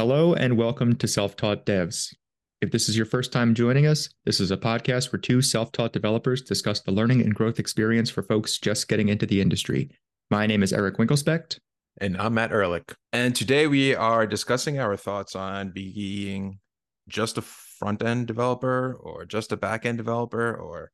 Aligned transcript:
Hello 0.00 0.32
and 0.32 0.56
welcome 0.56 0.96
to 0.96 1.06
Self 1.06 1.36
Taught 1.36 1.66
Devs. 1.66 2.14
If 2.62 2.70
this 2.70 2.88
is 2.88 2.96
your 2.96 3.04
first 3.04 3.32
time 3.32 3.52
joining 3.52 3.86
us, 3.86 4.08
this 4.24 4.40
is 4.40 4.50
a 4.50 4.56
podcast 4.56 5.12
where 5.12 5.20
two 5.20 5.42
self 5.42 5.72
taught 5.72 5.92
developers 5.92 6.40
discuss 6.40 6.80
the 6.80 6.90
learning 6.90 7.20
and 7.20 7.34
growth 7.34 7.58
experience 7.58 8.08
for 8.08 8.22
folks 8.22 8.56
just 8.56 8.88
getting 8.88 9.10
into 9.10 9.26
the 9.26 9.42
industry. 9.42 9.90
My 10.30 10.46
name 10.46 10.62
is 10.62 10.72
Eric 10.72 10.96
Winkelspecht. 10.96 11.58
And 12.00 12.16
I'm 12.16 12.32
Matt 12.32 12.50
Ehrlich. 12.50 12.96
And 13.12 13.36
today 13.36 13.66
we 13.66 13.94
are 13.94 14.26
discussing 14.26 14.78
our 14.78 14.96
thoughts 14.96 15.36
on 15.36 15.70
being 15.70 16.60
just 17.06 17.36
a 17.36 17.42
front 17.42 18.02
end 18.02 18.26
developer 18.26 18.94
or 18.94 19.26
just 19.26 19.52
a 19.52 19.56
back 19.58 19.84
end 19.84 19.98
developer, 19.98 20.54
or 20.54 20.92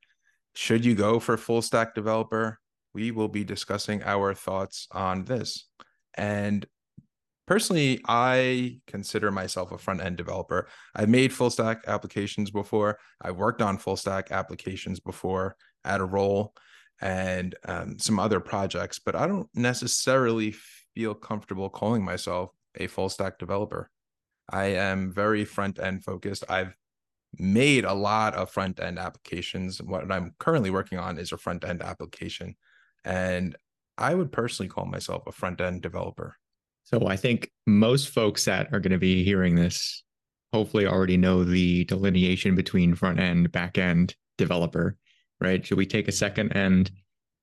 should 0.57 0.85
you 0.85 0.97
go 0.97 1.21
for 1.21 1.37
full 1.37 1.63
stack 1.63 1.95
developer? 1.95 2.59
We 2.93 3.13
will 3.13 3.29
be 3.29 3.45
discussing 3.45 4.03
our 4.03 4.35
thoughts 4.35 4.89
on 4.91 5.27
this. 5.27 5.69
And 6.15 6.67
personally, 7.47 8.01
I 8.09 8.81
consider 8.87 9.31
myself 9.31 9.73
a 9.73 9.79
front 9.79 10.01
end 10.01 10.17
developer. 10.17 10.69
I've 10.95 11.09
made 11.09 11.33
full 11.33 11.51
stack 11.51 11.85
applications 11.87 12.51
before. 12.51 12.99
I've 13.21 13.37
worked 13.37 13.63
on 13.63 13.79
full 13.79 13.97
stack 13.97 14.31
applications 14.31 15.01
before 15.01 15.57
at 15.85 16.01
a 16.01 16.05
role 16.05 16.55
and 17.01 17.55
um, 17.65 17.99
some 17.99 18.19
other 18.19 18.41
projects, 18.41 18.99
but 18.99 19.15
I 19.15 19.27
don't 19.27 19.49
necessarily 19.55 20.55
feel 20.95 21.15
comfortable 21.15 21.69
calling 21.69 22.05
myself 22.05 22.51
a 22.77 22.87
full 22.87 23.09
stack 23.09 23.39
developer. 23.39 23.91
I 24.49 24.67
am 24.67 25.13
very 25.13 25.45
front 25.45 25.79
end 25.79 26.05
focused. 26.05 26.45
I've 26.49 26.75
made 27.39 27.85
a 27.85 27.93
lot 27.93 28.35
of 28.35 28.51
front 28.51 28.81
end 28.81 28.99
applications. 28.99 29.83
What 29.83 30.11
I'm 30.11 30.35
currently 30.39 30.71
working 30.71 30.99
on 30.99 31.19
is 31.19 31.33
a 31.33 31.37
front 31.37 31.65
end 31.65 31.83
application. 31.83 32.57
And 33.05 33.57
I 33.99 34.15
would 34.15 34.33
personally 34.33 34.69
call 34.69 34.87
myself 34.87 35.27
a 35.27 35.33
front 35.33 35.61
end 35.61 35.83
developer. 35.83 36.37
So 36.87 37.09
I 37.09 37.17
think 37.17 37.51
most 37.67 38.11
folks 38.11 38.45
that 38.45 38.73
are 38.73 38.79
going 38.79 38.93
to 38.93 38.99
be 38.99 39.25
hearing 39.25 39.57
this 39.57 40.05
hopefully 40.53 40.87
already 40.87 41.17
know 41.17 41.43
the 41.43 41.85
delineation 41.85 42.55
between 42.55 42.95
front 42.95 43.19
end, 43.19 43.51
back 43.51 43.77
end 43.77 44.15
developer, 44.39 44.97
right? 45.41 45.67
Should 45.67 45.79
we 45.79 45.87
take 45.87 46.07
a 46.07 46.13
second 46.13 46.53
and, 46.55 46.89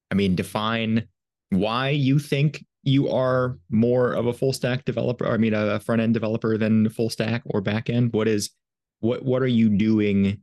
I 0.09 0.15
mean, 0.15 0.35
define 0.35 1.07
why 1.49 1.89
you 1.89 2.19
think 2.19 2.65
you 2.83 3.09
are 3.09 3.59
more 3.69 4.13
of 4.13 4.27
a 4.27 4.33
full 4.33 4.53
stack 4.53 4.85
developer? 4.85 5.27
I 5.27 5.35
mean, 5.35 5.53
a 5.53 5.77
front 5.81 6.01
end 6.01 6.13
developer 6.13 6.57
than 6.57 6.87
full 6.89 7.09
stack 7.09 7.43
or 7.45 7.59
back 7.59 7.89
end? 7.89 8.13
What 8.13 8.29
is, 8.29 8.49
what, 9.01 9.23
what 9.23 9.41
are 9.41 9.47
you 9.47 9.67
doing 9.67 10.41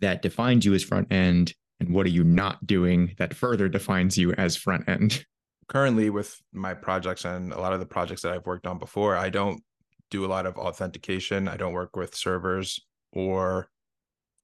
that 0.00 0.20
defines 0.20 0.66
you 0.66 0.74
as 0.74 0.82
front 0.82 1.12
end? 1.12 1.54
And 1.78 1.94
what 1.94 2.06
are 2.06 2.10
you 2.10 2.24
not 2.24 2.66
doing 2.66 3.14
that 3.18 3.34
further 3.34 3.68
defines 3.68 4.18
you 4.18 4.32
as 4.32 4.56
front 4.56 4.88
end? 4.88 5.24
Currently 5.68 6.10
with 6.10 6.40
my 6.52 6.74
projects 6.74 7.24
and 7.24 7.52
a 7.52 7.60
lot 7.60 7.72
of 7.72 7.80
the 7.80 7.86
projects 7.86 8.22
that 8.22 8.32
I've 8.32 8.46
worked 8.46 8.66
on 8.66 8.78
before, 8.78 9.16
I 9.16 9.30
don't 9.30 9.62
do 10.10 10.24
a 10.24 10.26
lot 10.26 10.46
of 10.46 10.58
authentication. 10.58 11.48
I 11.48 11.56
don't 11.56 11.72
work 11.72 11.96
with 11.96 12.14
servers 12.14 12.80
or 13.12 13.68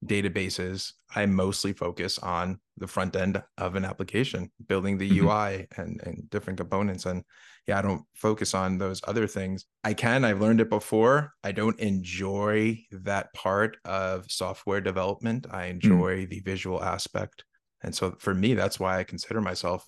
databases. 0.05 0.93
I 1.15 1.25
mostly 1.25 1.73
focus 1.73 2.17
on 2.19 2.59
the 2.77 2.87
front 2.87 3.15
end 3.15 3.43
of 3.57 3.75
an 3.75 3.85
application, 3.85 4.51
building 4.67 4.97
the 4.97 5.09
mm-hmm. 5.09 5.27
UI 5.27 5.67
and, 5.77 6.01
and 6.03 6.29
different 6.29 6.57
components. 6.57 7.05
And 7.05 7.23
yeah, 7.67 7.79
I 7.79 7.81
don't 7.81 8.03
focus 8.15 8.53
on 8.53 8.77
those 8.77 9.01
other 9.07 9.27
things. 9.27 9.65
I 9.83 9.93
can, 9.93 10.23
I've 10.23 10.41
learned 10.41 10.61
it 10.61 10.69
before. 10.69 11.33
I 11.43 11.51
don't 11.51 11.79
enjoy 11.79 12.79
that 12.91 13.33
part 13.33 13.77
of 13.85 14.31
software 14.31 14.81
development. 14.81 15.47
I 15.51 15.67
mm. 15.67 15.71
enjoy 15.71 16.25
mm. 16.25 16.29
the 16.29 16.39
visual 16.39 16.83
aspect. 16.83 17.43
And 17.83 17.93
so 17.93 18.15
for 18.19 18.33
me, 18.33 18.53
that's 18.53 18.79
why 18.79 18.99
I 18.99 19.03
consider 19.03 19.41
myself 19.41 19.85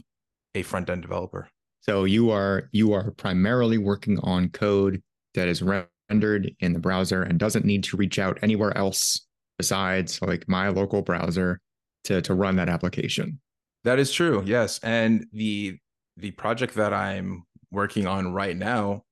a 0.55 0.63
front 0.63 0.89
end 0.89 1.01
developer. 1.01 1.47
So 1.81 2.03
you 2.03 2.29
are 2.31 2.69
you 2.71 2.93
are 2.93 3.11
primarily 3.11 3.77
working 3.77 4.19
on 4.19 4.49
code 4.49 5.01
that 5.33 5.47
is 5.47 5.61
rendered 5.61 6.51
in 6.59 6.73
the 6.73 6.79
browser 6.79 7.23
and 7.23 7.39
doesn't 7.39 7.65
need 7.65 7.83
to 7.85 7.97
reach 7.97 8.19
out 8.19 8.37
anywhere 8.41 8.77
else 8.77 9.27
besides 9.57 10.21
like 10.21 10.47
my 10.47 10.69
local 10.69 11.01
browser 11.01 11.59
to 12.03 12.21
to 12.21 12.33
run 12.33 12.55
that 12.57 12.69
application. 12.69 13.39
That 13.83 13.99
is 13.99 14.11
true. 14.11 14.43
Yes, 14.45 14.79
and 14.83 15.25
the 15.33 15.77
the 16.17 16.31
project 16.31 16.75
that 16.75 16.93
I'm 16.93 17.43
working 17.71 18.05
on 18.05 18.33
right 18.33 18.55
now 18.55 19.03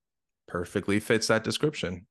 perfectly 0.47 0.99
fits 0.99 1.27
that 1.27 1.43
description. 1.43 2.05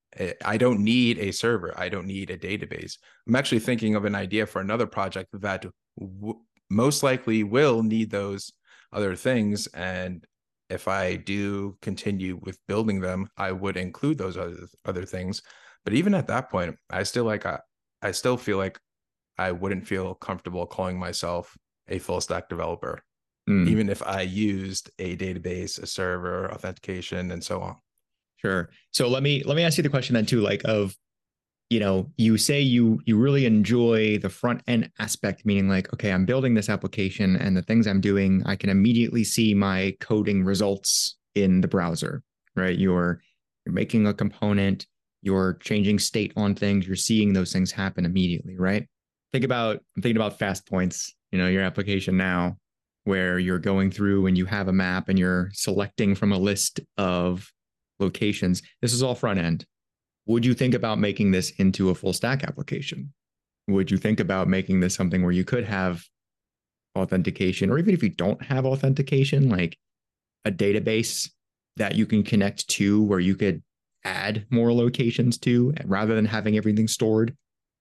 I 0.44 0.56
don't 0.56 0.81
need 0.81 1.19
a 1.19 1.33
server. 1.33 1.78
I 1.78 1.88
don't 1.88 2.06
need 2.06 2.31
a 2.31 2.38
database. 2.38 2.97
I'm 3.27 3.37
actually 3.37 3.59
thinking 3.59 3.94
of 3.94 4.06
an 4.06 4.15
idea 4.15 4.47
for 4.47 4.61
another 4.61 4.87
project 4.87 5.28
that 5.34 5.67
w- 5.99 6.41
most 6.71 7.03
likely 7.03 7.43
will 7.44 7.83
need 7.83 8.11
those 8.11 8.53
other 8.93 9.16
things. 9.16 9.66
And 9.69 10.25
if 10.71 10.88
I 10.88 11.16
do 11.16 11.76
continue 11.82 12.38
with 12.43 12.59
building 12.66 13.00
them, 13.00 13.28
I 13.37 13.53
would 13.53 13.76
include 13.76 14.19
those 14.19 14.37
other 14.37 14.69
other 14.84 15.04
things. 15.04 15.43
But 15.84 15.94
even 15.94 16.15
at 16.15 16.26
that 16.26 16.50
point, 16.50 16.76
I 16.91 17.03
still 17.03 17.25
like 17.25 17.47
I, 17.47 17.60
I 18.03 18.12
still 18.12 18.37
feel 18.37 18.59
like 18.59 18.78
I 19.38 19.53
wouldn't 19.53 19.87
feel 19.87 20.15
comfortable 20.15 20.66
calling 20.66 20.99
myself 20.99 21.56
a 21.88 21.99
full 21.99 22.21
stack 22.21 22.49
developer, 22.49 23.03
mm. 23.49 23.69
even 23.69 23.88
if 23.88 24.03
I 24.03 24.22
used 24.22 24.91
a 24.99 25.16
database, 25.16 25.81
a 25.82 25.87
server, 25.87 26.53
authentication, 26.53 27.31
and 27.31 27.43
so 27.43 27.60
on. 27.60 27.76
Sure. 28.37 28.70
So 28.93 29.09
let 29.09 29.22
me 29.22 29.43
let 29.44 29.56
me 29.56 29.65
ask 29.65 29.76
you 29.78 29.82
the 29.82 29.88
question 29.88 30.15
then 30.15 30.26
too, 30.26 30.41
like 30.41 30.62
of 30.65 30.97
you 31.71 31.81
know 31.81 32.11
you 32.17 32.39
say 32.39 32.61
you 32.61 33.01
you 33.05 33.19
really 33.19 33.45
enjoy 33.45 34.19
the 34.19 34.29
front 34.29 34.62
end 34.67 34.91
aspect 34.99 35.45
meaning 35.45 35.69
like 35.69 35.93
okay 35.93 36.12
i'm 36.12 36.25
building 36.25 36.55
this 36.55 36.69
application 36.69 37.37
and 37.37 37.56
the 37.56 37.62
things 37.62 37.87
i'm 37.87 38.01
doing 38.01 38.43
i 38.47 38.56
can 38.56 38.71
immediately 38.71 39.23
see 39.23 39.53
my 39.53 39.95
coding 40.01 40.43
results 40.43 41.19
in 41.34 41.61
the 41.61 41.69
browser 41.69 42.23
right? 42.59 42.79
You're 42.79 43.23
you're 43.65 43.73
making 43.73 44.06
a 44.06 44.15
component 44.15 44.87
you're 45.23 45.55
changing 45.55 45.99
state 45.99 46.33
on 46.37 46.55
things 46.55 46.87
you're 46.87 46.97
seeing 46.97 47.33
those 47.33 47.53
things 47.53 47.73
happen 47.73 48.05
immediately 48.05 48.56
right? 48.59 48.87
Think 49.33 49.45
about 49.45 49.77
i'm 49.97 50.03
thinking 50.03 50.17
about 50.17 50.39
fast 50.39 50.67
points 50.67 51.15
you 51.31 51.39
know 51.39 51.49
your 51.49 51.62
application 51.62 52.17
now 52.17 52.56
where 53.05 53.39
you're 53.39 53.59
going 53.59 53.91
through 53.91 54.27
and 54.27 54.37
you 54.37 54.45
have 54.45 54.69
a 54.69 54.73
map 54.73 55.09
and 55.09 55.19
you're 55.19 55.49
selecting 55.55 56.15
from 56.15 56.31
a 56.31 56.37
list 56.37 56.79
of 56.99 57.50
locations. 58.00 58.61
This 58.83 58.93
is 58.93 59.03
all 59.03 59.15
front 59.15 59.39
end 59.39 59.65
would 60.28 60.44
you 60.44 60.55
think 60.55 60.75
about 60.75 60.99
making 60.99 61.33
this 61.33 61.50
into 61.53 61.91
a 61.91 61.94
full 61.94 62.12
stack 62.12 62.44
application? 62.44 63.12
Would 63.66 63.91
you 63.91 63.97
think 63.97 64.21
about 64.21 64.47
making 64.47 64.81
this 64.81 64.94
something 64.94 65.22
where 65.22 65.33
you 65.33 65.44
could 65.44 65.65
have 65.65 66.05
authentication, 66.97 67.71
or 67.71 67.78
even 67.78 67.94
if 67.94 68.03
you 68.03 68.11
don't 68.11 68.41
have 68.43 68.67
authentication, 68.67 69.49
like 69.49 69.77
a 70.44 70.53
database 70.53 71.31
that 71.77 71.94
you 71.94 72.06
can 72.06 72.22
connect 72.22 72.69
to 72.69 73.03
where 73.03 73.21
you 73.21 73.34
could 73.34 73.62
add 74.05 74.47
more 74.50 74.72
locations 74.72 75.38
to 75.38 75.75
rather 75.84 76.15
than 76.15 76.25
having 76.25 76.56
everything 76.56 76.88
stored 76.88 77.37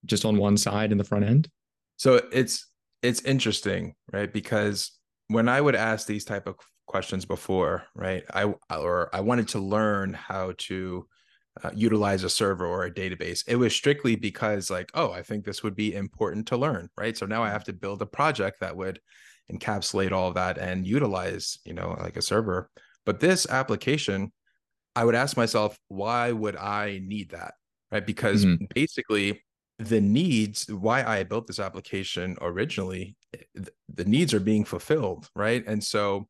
just 0.06 0.25
on 0.25 0.38
one 0.38 0.57
side 0.57 0.91
in 0.91 0.97
the 0.97 1.03
front 1.03 1.25
end? 1.25 1.50
So 1.97 2.22
it's 2.31 2.66
it's 3.03 3.22
interesting, 3.22 3.94
right? 4.12 4.31
Because 4.31 4.91
when 5.28 5.50
I 5.50 5.59
would 5.59 5.75
ask 5.75 6.07
these 6.07 6.25
type 6.25 6.47
of 6.47 6.56
questions 6.88 7.25
before, 7.25 7.84
right? 7.94 8.24
I 8.34 8.53
or 8.69 9.09
I 9.13 9.19
wanted 9.19 9.50
to 9.50 9.59
learn 9.59 10.13
how 10.13 10.53
to 10.57 11.07
uh, 11.63 11.72
utilize 11.73 12.23
a 12.23 12.29
server 12.29 12.66
or 12.66 12.85
a 12.85 12.94
database. 12.94 13.44
It 13.47 13.56
was 13.56 13.73
strictly 13.73 14.16
because, 14.16 14.69
like, 14.69 14.90
oh, 14.94 15.12
I 15.12 15.22
think 15.22 15.45
this 15.45 15.63
would 15.63 15.75
be 15.75 15.95
important 15.95 16.47
to 16.47 16.57
learn, 16.57 16.90
right? 16.97 17.18
So 17.18 17.25
now 17.25 17.44
I 17.44 17.50
have 17.50 17.63
to 17.66 17.73
build 17.73 18.01
a 18.01 18.06
project 18.06 18.59
that 18.59 18.75
would 18.75 19.00
encapsulate 19.51 20.12
all 20.12 20.29
of 20.29 20.35
that 20.35 20.57
and 20.57 20.85
utilize, 20.85 21.59
you 21.66 21.73
know, 21.73 21.95
like 22.00 22.18
a 22.18 22.22
server. 22.22 22.69
But 23.06 23.19
this 23.19 23.47
application, 23.50 24.31
I 24.95 25.06
would 25.06 25.16
ask 25.16 25.38
myself, 25.38 25.78
why 25.88 26.31
would 26.31 26.56
I 26.56 27.01
need 27.03 27.31
that? 27.31 27.53
Right. 27.91 28.06
Because 28.06 28.45
mm-hmm. 28.45 28.66
basically, 28.75 29.41
the 29.79 30.01
needs, 30.01 30.69
why 30.72 31.03
I 31.03 31.24
built 31.24 31.47
this 31.47 31.59
application 31.59 32.35
originally, 32.41 33.16
eh, 33.34 33.62
the 33.88 34.06
needs 34.06 34.34
are 34.34 34.39
being 34.39 34.66
fulfilled. 34.66 35.29
Right. 35.35 35.63
And 35.66 35.84
so 35.84 36.28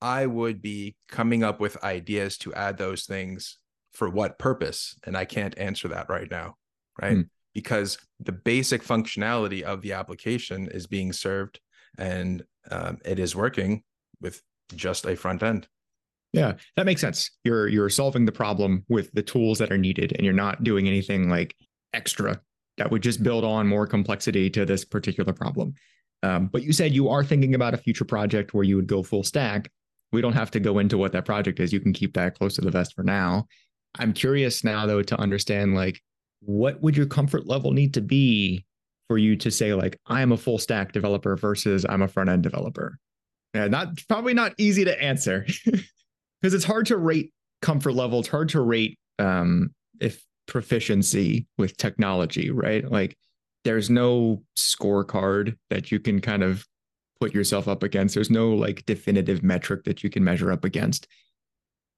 I 0.00 0.26
would 0.26 0.62
be 0.62 0.96
coming 1.08 1.42
up 1.42 1.60
with 1.60 1.82
ideas 1.82 2.38
to 2.38 2.54
add 2.54 2.76
those 2.76 3.04
things 3.06 3.58
for 3.94 4.10
what 4.10 4.38
purpose? 4.38 4.96
And 5.04 5.16
I 5.16 5.24
can't 5.24 5.56
answer 5.58 5.88
that 5.88 6.08
right 6.08 6.30
now, 6.30 6.56
right? 7.00 7.18
Mm. 7.18 7.28
Because 7.54 7.98
the 8.20 8.32
basic 8.32 8.82
functionality 8.82 9.62
of 9.62 9.80
the 9.80 9.92
application 9.92 10.68
is 10.72 10.86
being 10.86 11.12
served 11.12 11.60
and 11.96 12.42
um, 12.70 12.98
it 13.04 13.18
is 13.18 13.36
working 13.36 13.82
with 14.20 14.42
just 14.74 15.06
a 15.06 15.16
front 15.16 15.42
end. 15.42 15.68
Yeah, 16.32 16.54
that 16.76 16.84
makes 16.84 17.00
sense. 17.00 17.30
You're 17.44 17.68
you're 17.68 17.88
solving 17.88 18.24
the 18.24 18.32
problem 18.32 18.84
with 18.88 19.12
the 19.12 19.22
tools 19.22 19.58
that 19.58 19.70
are 19.70 19.78
needed, 19.78 20.14
and 20.16 20.24
you're 20.24 20.34
not 20.34 20.64
doing 20.64 20.88
anything 20.88 21.28
like 21.28 21.54
extra 21.92 22.40
that 22.76 22.90
would 22.90 23.02
just 23.02 23.22
build 23.22 23.44
on 23.44 23.68
more 23.68 23.86
complexity 23.86 24.50
to 24.50 24.66
this 24.66 24.84
particular 24.84 25.32
problem. 25.32 25.74
Um, 26.24 26.48
but 26.48 26.64
you 26.64 26.72
said 26.72 26.92
you 26.92 27.08
are 27.08 27.22
thinking 27.22 27.54
about 27.54 27.74
a 27.74 27.76
future 27.76 28.04
project 28.04 28.52
where 28.52 28.64
you 28.64 28.74
would 28.74 28.88
go 28.88 29.02
full 29.02 29.22
stack. 29.22 29.70
We 30.10 30.20
don't 30.20 30.32
have 30.32 30.50
to 30.52 30.60
go 30.60 30.78
into 30.80 30.98
what 30.98 31.12
that 31.12 31.24
project 31.24 31.60
is. 31.60 31.72
You 31.72 31.80
can 31.80 31.92
keep 31.92 32.14
that 32.14 32.36
close 32.36 32.54
to 32.54 32.62
the 32.62 32.70
vest 32.70 32.94
for 32.94 33.04
now. 33.04 33.46
I'm 33.98 34.12
curious 34.12 34.64
now 34.64 34.86
though 34.86 35.02
to 35.02 35.20
understand 35.20 35.74
like 35.74 36.00
what 36.40 36.82
would 36.82 36.96
your 36.96 37.06
comfort 37.06 37.46
level 37.46 37.72
need 37.72 37.94
to 37.94 38.00
be 38.00 38.64
for 39.08 39.18
you 39.18 39.36
to 39.36 39.50
say 39.50 39.74
like 39.74 39.98
I'm 40.06 40.32
a 40.32 40.36
full 40.36 40.58
stack 40.58 40.92
developer 40.92 41.36
versus 41.36 41.86
I'm 41.88 42.02
a 42.02 42.08
front 42.08 42.30
end 42.30 42.42
developer? 42.42 42.98
Yeah, 43.54 43.68
not 43.68 44.02
probably 44.08 44.34
not 44.34 44.54
easy 44.58 44.84
to 44.84 45.02
answer 45.02 45.46
because 45.64 46.54
it's 46.54 46.64
hard 46.64 46.86
to 46.86 46.96
rate 46.96 47.32
comfort 47.62 47.92
level. 47.92 48.20
It's 48.20 48.28
hard 48.28 48.48
to 48.50 48.60
rate 48.60 48.98
um, 49.18 49.72
if 50.00 50.22
proficiency 50.46 51.46
with 51.56 51.76
technology, 51.76 52.50
right? 52.50 52.90
Like 52.90 53.16
there's 53.64 53.90
no 53.90 54.42
scorecard 54.56 55.56
that 55.70 55.90
you 55.90 56.00
can 56.00 56.20
kind 56.20 56.42
of 56.42 56.66
put 57.20 57.34
yourself 57.34 57.68
up 57.68 57.82
against. 57.82 58.14
There's 58.14 58.30
no 58.30 58.52
like 58.52 58.84
definitive 58.86 59.42
metric 59.42 59.84
that 59.84 60.02
you 60.02 60.10
can 60.10 60.24
measure 60.24 60.52
up 60.52 60.64
against. 60.64 61.06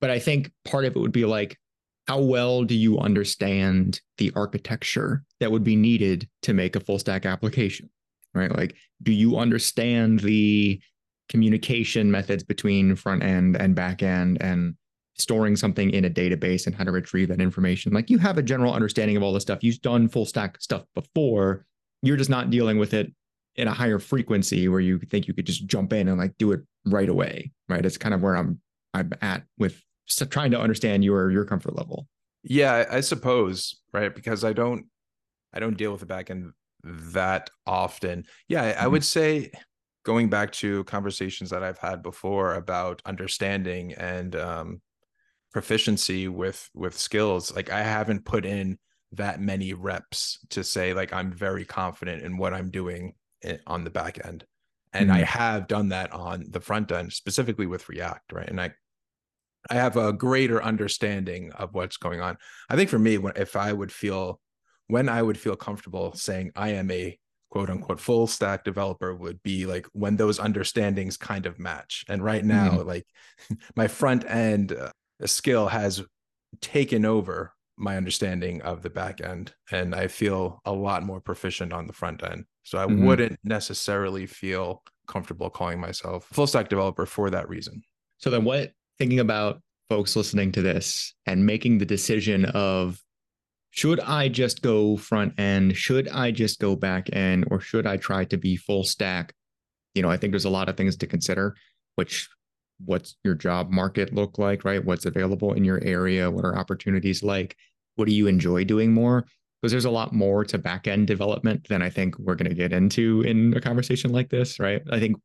But 0.01 0.11
I 0.11 0.19
think 0.19 0.53
part 0.65 0.85
of 0.85 0.95
it 0.95 0.99
would 0.99 1.13
be 1.13 1.25
like, 1.25 1.59
how 2.07 2.21
well 2.21 2.65
do 2.65 2.75
you 2.75 2.99
understand 2.99 4.01
the 4.19 4.33
architecture 4.37 5.25
that 5.41 5.51
would 5.51 5.65
be 5.65 5.77
needed 5.77 6.29
to 6.43 6.55
make 6.55 6.77
a 6.77 6.81
full 6.81 6.99
stack 6.99 7.27
application? 7.27 7.91
Right? 8.35 8.55
Like, 8.55 8.75
do 9.03 9.13
you 9.13 9.39
understand 9.39 10.21
the 10.21 10.81
communication 11.29 12.11
methods 12.11 12.45
between 12.45 12.95
front 12.95 13.23
end 13.23 13.57
and 13.57 13.75
back 13.75 14.03
end 14.03 14.39
and 14.41 14.75
storing 15.19 15.57
something 15.57 15.91
in 15.91 16.05
a 16.05 16.11
database 16.11 16.67
and 16.67 16.75
how 16.75 16.85
to 16.85 16.93
retrieve 16.93 17.29
that 17.29 17.41
information. 17.41 17.93
Like 17.93 18.11
you 18.11 18.19
have 18.19 18.39
a 18.39 18.43
general 18.43 18.75
understanding 18.75 19.17
of 19.17 19.23
all 19.23 19.33
this 19.33 19.43
stuff. 19.43 19.63
You've 19.63 19.81
done 19.81 20.09
full 20.09 20.27
stack 20.27 20.61
stuff 20.61 20.85
before. 20.95 21.65
You're 22.03 22.17
just 22.17 22.31
not 22.31 22.51
dealing 22.51 22.79
with 22.79 22.95
it 22.95 23.13
in 23.57 23.69
a 23.69 23.73
higher 23.73 23.99
frequency 23.99 24.69
where 24.69 24.81
you 24.81 24.99
think 24.99 25.27
you 25.27 25.35
could 25.35 25.47
just 25.47 25.67
jump 25.67 25.93
in 25.93 26.09
and 26.09 26.19
like 26.19 26.37
do 26.39 26.53
it 26.53 26.61
right 26.85 27.09
away. 27.09 27.53
Right. 27.69 27.85
It's 27.85 27.97
kind 27.97 28.15
of 28.15 28.23
where 28.23 28.37
I'm 28.37 28.61
I'm 28.93 29.13
at 29.23 29.45
with 29.59 29.83
trying 30.07 30.51
to 30.53 30.61
understand 30.61 31.05
your 31.05 31.31
your 31.31 31.45
comfort 31.45 31.77
level. 31.77 32.09
Yeah, 32.43 32.85
I 32.91 33.01
suppose, 33.01 33.81
right? 33.93 34.15
Because 34.15 34.45
I 34.45 34.53
don't 34.53 34.87
I 35.53 35.61
don't 35.61 35.77
deal 35.77 35.93
with 35.93 36.01
the 36.01 36.07
backend 36.07 36.53
that 36.83 37.51
often. 37.67 38.25
Yeah, 38.49 38.73
mm-hmm. 38.73 38.85
I 38.85 38.87
would 38.87 39.05
say 39.05 39.51
going 40.05 40.29
back 40.29 40.53
to 40.53 40.85
conversations 40.85 41.51
that 41.51 41.65
I've 41.65 41.79
had 41.79 42.03
before 42.03 42.55
about 42.55 43.03
understanding 43.05 43.93
and 43.95 44.37
um, 44.37 44.81
proficiency 45.57 46.29
with 46.29 46.69
with 46.75 46.99
skills 46.99 47.55
like 47.57 47.73
i 47.73 47.83
haven't 47.83 48.27
put 48.27 48.45
in 48.45 48.77
that 49.13 49.41
many 49.41 49.73
reps 49.73 50.39
to 50.51 50.63
say 50.63 50.93
like 50.93 51.15
i'm 51.15 51.33
very 51.33 51.65
confident 51.65 52.23
in 52.23 52.37
what 52.37 52.53
i'm 52.53 52.71
doing 52.71 53.15
on 53.67 53.83
the 53.83 53.89
back 53.89 54.23
end 54.27 54.45
and 54.93 55.09
mm-hmm. 55.09 55.17
i 55.17 55.25
have 55.25 55.67
done 55.67 55.89
that 55.89 56.13
on 56.13 56.45
the 56.51 56.61
front 56.61 56.93
end 56.93 57.11
specifically 57.11 57.65
with 57.65 57.89
react 57.89 58.35
right 58.35 58.51
and 58.51 58.61
i 58.61 58.71
i 59.71 59.75
have 59.75 59.97
a 59.97 60.13
greater 60.13 60.63
understanding 60.63 61.53
of 61.53 61.75
what's 61.75 61.97
going 61.97 62.21
on 62.21 62.37
i 62.71 62.77
think 62.77 62.91
for 62.91 62.99
me 62.99 63.19
if 63.37 63.57
i 63.57 63.73
would 63.73 63.93
feel 63.93 64.41
when 64.89 65.09
i 65.09 65.23
would 65.23 65.39
feel 65.39 65.57
comfortable 65.57 66.13
saying 66.15 66.51
i 66.57 66.71
am 66.71 66.91
a 66.91 67.19
quote 67.51 67.71
unquote 67.71 68.01
full 68.01 68.27
stack 68.27 68.65
developer 68.65 69.15
would 69.15 69.43
be 69.43 69.67
like 69.67 69.87
when 69.93 70.17
those 70.17 70.39
understandings 70.39 71.17
kind 71.17 71.47
of 71.47 71.59
match 71.59 72.05
and 72.09 72.23
right 72.23 72.45
now 72.45 72.71
mm-hmm. 72.71 72.89
like 72.89 73.07
my 73.77 73.87
front 73.87 74.25
end 74.29 74.73
uh, 74.73 74.91
skill 75.25 75.69
has 75.69 76.03
taken 76.61 77.05
over 77.05 77.53
my 77.79 77.97
understanding 77.97 78.61
of 78.63 78.83
the 78.83 78.91
back 78.91 79.21
end 79.21 79.55
and 79.71 79.95
i 79.95 80.07
feel 80.07 80.61
a 80.65 80.73
lot 80.73 81.03
more 81.03 81.21
proficient 81.21 81.73
on 81.73 81.87
the 81.87 81.93
front 81.93 82.23
end 82.25 82.45
so 82.63 82.79
i 82.79 82.85
mm-hmm. 82.85 83.05
wouldn't 83.05 83.39
necessarily 83.45 84.27
feel 84.27 84.83
comfortable 85.07 85.51
calling 85.51 85.81
myself 85.81 86.27
full 86.33 86.47
stack 86.47 86.69
developer 86.69 87.07
for 87.07 87.31
that 87.31 87.49
reason 87.49 87.83
so 88.19 88.31
then 88.31 88.45
what 88.45 88.73
thinking 88.99 89.21
about 89.21 89.61
folks 89.89 90.17
listening 90.17 90.53
to 90.53 90.63
this 90.63 91.15
and 91.27 91.47
making 91.47 91.79
the 91.79 91.87
decision 91.87 92.45
of 92.47 93.01
should 93.71 94.01
i 94.01 94.29
just 94.29 94.63
go 94.63 94.97
front 94.97 95.39
end 95.39 95.77
should 95.77 96.09
i 96.09 96.31
just 96.31 96.59
go 96.61 96.75
back 96.75 97.09
end 97.13 97.47
or 97.51 97.61
should 97.61 97.87
i 97.87 97.97
try 97.97 98.25
to 98.25 98.37
be 98.37 98.57
full 98.57 98.83
stack 98.83 99.33
you 99.95 100.03
know 100.03 100.11
i 100.11 100.17
think 100.17 100.33
there's 100.33 100.45
a 100.45 100.51
lot 100.51 100.69
of 100.69 100.77
things 100.77 100.97
to 100.97 101.07
consider 101.07 101.55
which 101.97 102.29
what's 102.85 103.17
your 103.25 103.35
job 103.35 103.71
market 103.71 104.13
look 104.13 104.39
like, 104.39 104.65
right? 104.65 104.85
What's 104.85 105.07
available 105.07 105.53
in 105.55 105.65
your 105.65 105.83
area? 105.83 106.31
What 106.31 106.45
are 106.45 106.57
opportunities 106.57 107.23
like? 107.23 107.57
What 107.97 108.07
do 108.07 108.15
you 108.15 108.27
enjoy 108.27 108.65
doing 108.65 108.93
more? 108.93 109.27
Because 109.61 109.73
there's 109.73 109.87
a 109.87 109.91
lot 109.91 110.13
more 110.13 110.45
to 110.45 110.59
back 110.59 110.87
end 110.87 111.07
development 111.07 111.67
than 111.69 111.83
I 111.83 111.91
think 111.91 112.19
we're 112.19 112.35
going 112.35 112.51
to 112.51 112.55
get 112.55 112.73
into 112.73 113.23
in 113.23 113.55
a 113.57 113.61
conversation 113.61 114.13
like 114.13 114.29
this, 114.29 114.61
right? 114.61 114.83
I 114.91 115.01
think 115.01 115.17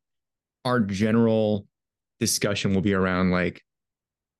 our 0.63 0.79
general 0.79 1.67
discussion 2.21 2.73
will 2.73 2.81
be 2.81 2.93
around 2.93 3.31
like 3.31 3.61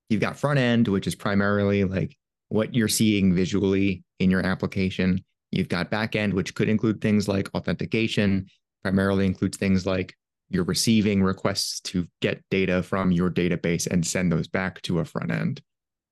you've 0.09 0.21
got 0.21 0.37
front 0.37 0.59
end, 0.59 0.87
which 0.87 1.07
is 1.07 1.15
primarily 1.15 1.83
like 1.83 2.15
what 2.47 2.73
you're 2.73 2.87
seeing 2.87 3.33
visually 3.33 4.03
in 4.19 4.31
your 4.31 4.45
application. 4.45 5.21
You've 5.51 5.67
got 5.67 5.89
back 5.89 6.15
end, 6.15 6.33
which 6.33 6.55
could 6.55 6.69
include 6.69 7.01
things 7.01 7.27
like 7.27 7.49
authentication, 7.53 8.47
primarily 8.83 9.25
includes 9.25 9.57
things 9.57 9.85
like 9.85 10.13
you're 10.49 10.63
receiving 10.63 11.23
requests 11.23 11.81
to 11.81 12.07
get 12.21 12.43
data 12.51 12.83
from 12.83 13.11
your 13.11 13.31
database 13.31 13.87
and 13.87 14.05
send 14.05 14.31
those 14.31 14.47
back 14.47 14.81
to 14.83 14.99
a 14.99 15.05
front 15.05 15.31
end, 15.31 15.61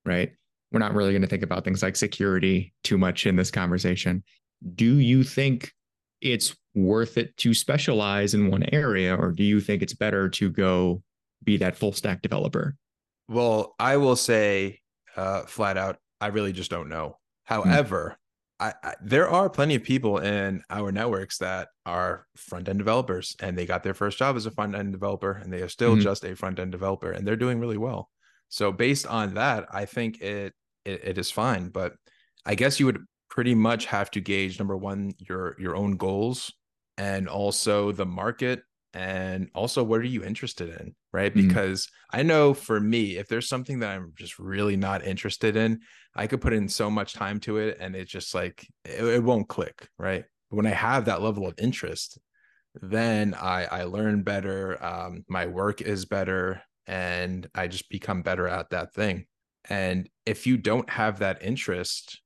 right? 0.06 0.32
We're 0.72 0.80
not 0.80 0.94
really 0.94 1.12
going 1.12 1.22
to 1.22 1.28
think 1.28 1.44
about 1.44 1.64
things 1.64 1.84
like 1.84 1.96
security 1.96 2.74
too 2.84 2.98
much 2.98 3.26
in 3.26 3.36
this 3.36 3.52
conversation. 3.52 4.24
Do 4.76 4.98
you 4.98 5.24
think 5.24 5.72
it's 6.22 6.56
worth 6.74 7.18
it 7.18 7.36
to 7.38 7.54
specialize 7.54 8.34
in 8.34 8.50
one 8.50 8.64
area, 8.72 9.16
or 9.16 9.32
do 9.32 9.44
you 9.44 9.60
think 9.60 9.82
it's 9.82 9.94
better 9.94 10.30
to 10.30 10.50
go 10.50 11.04
be 11.44 11.58
that 11.58 11.78
full 11.78 11.94
stack 11.94 12.22
developer? 12.22 12.76
Well, 13.28 13.76
I 13.80 13.98
will 13.98 14.16
say 14.16 14.80
uh, 15.16 15.44
flat 15.44 15.78
out, 15.78 15.98
I 16.20 16.28
really 16.28 16.54
just 16.54 16.72
don't 16.72 16.90
know. 16.90 17.18
Hmm. 17.46 17.56
However, 17.56 18.18
I, 18.60 18.74
I, 18.84 18.96
there 19.02 19.30
are 19.30 19.50
plenty 19.50 19.76
of 19.76 19.84
people 19.84 20.18
in 20.18 20.64
our 20.70 20.92
networks 20.92 21.38
that 21.38 21.70
are 21.86 22.26
front 22.36 22.68
end 22.68 22.80
developers 22.80 23.36
and 23.40 23.58
they 23.58 23.66
got 23.66 23.84
their 23.84 23.94
first 23.94 24.18
job 24.18 24.36
as 24.36 24.46
a 24.46 24.52
front 24.52 24.76
end 24.76 24.92
developer 24.92 25.32
and 25.32 25.52
they 25.52 25.62
are 25.62 25.70
still 25.70 25.94
mm-hmm. 25.94 26.02
just 26.02 26.26
a 26.26 26.36
front 26.36 26.60
end 26.60 26.72
developer 26.72 27.12
and 27.12 27.26
they're 27.26 27.38
doing 27.38 27.60
really 27.60 27.78
well. 27.78 28.10
So 28.50 28.72
based 28.72 29.08
on 29.08 29.36
that, 29.36 29.68
I 29.72 29.86
think 29.86 30.22
it, 30.22 30.54
it 30.84 31.02
it 31.04 31.18
is 31.18 31.32
fine. 31.32 31.70
But 31.70 31.94
I 32.46 32.56
guess 32.56 32.80
you 32.80 32.88
would 32.88 33.06
pretty 33.30 33.56
much 33.56 33.86
have 33.86 34.12
to 34.12 34.22
gauge 34.22 34.60
number 34.60 34.76
one 34.76 35.14
your 35.20 35.56
your 35.60 35.76
own 35.76 35.96
goals 35.96 36.52
and 36.98 37.30
also 37.30 37.92
the 37.92 38.06
market 38.06 38.64
and 38.94 39.50
also 39.54 39.84
what 39.84 40.00
are 40.00 40.06
you 40.06 40.24
interested 40.24 40.70
in 40.80 40.96
right? 41.14 41.34
Mm-hmm. 41.34 41.48
because 41.48 41.88
i 42.12 42.24
know 42.24 42.54
for 42.54 42.80
me 42.80 43.18
if 43.18 43.28
there's 43.28 43.48
something 43.48 43.80
that 43.80 43.92
i'm 43.92 44.14
just 44.16 44.40
really 44.40 44.76
not 44.76 45.06
interested 45.06 45.56
in 45.56 45.80
i 46.16 46.26
could 46.28 46.42
put 46.42 46.54
in 46.54 46.68
so 46.68 46.90
much 46.90 47.14
time 47.14 47.40
to 47.42 47.58
it 47.58 47.78
and 47.80 47.96
it's 47.96 48.12
just 48.12 48.34
like 48.34 48.68
it, 48.86 49.04
it 49.04 49.24
won't 49.24 49.48
click 49.48 49.88
right? 49.98 50.26
When 50.50 50.66
i 50.66 50.72
have 50.72 51.06
that 51.06 51.22
level 51.22 51.46
of 51.48 51.54
interest 51.60 52.20
then 52.82 53.36
i 53.36 53.66
i 53.66 53.84
learn 53.84 54.24
better 54.24 54.84
um, 54.84 55.24
my 55.28 55.46
work 55.46 55.82
is 55.82 56.06
better 56.06 56.62
and 56.88 57.48
i 57.54 57.68
just 57.68 57.90
become 57.90 58.22
better 58.22 58.48
at 58.48 58.70
that 58.72 58.94
thing. 58.94 59.26
And 59.70 60.10
if 60.26 60.48
you 60.48 60.58
don't 60.58 60.90
have 60.90 61.20
that 61.20 61.44
interest 61.44 62.22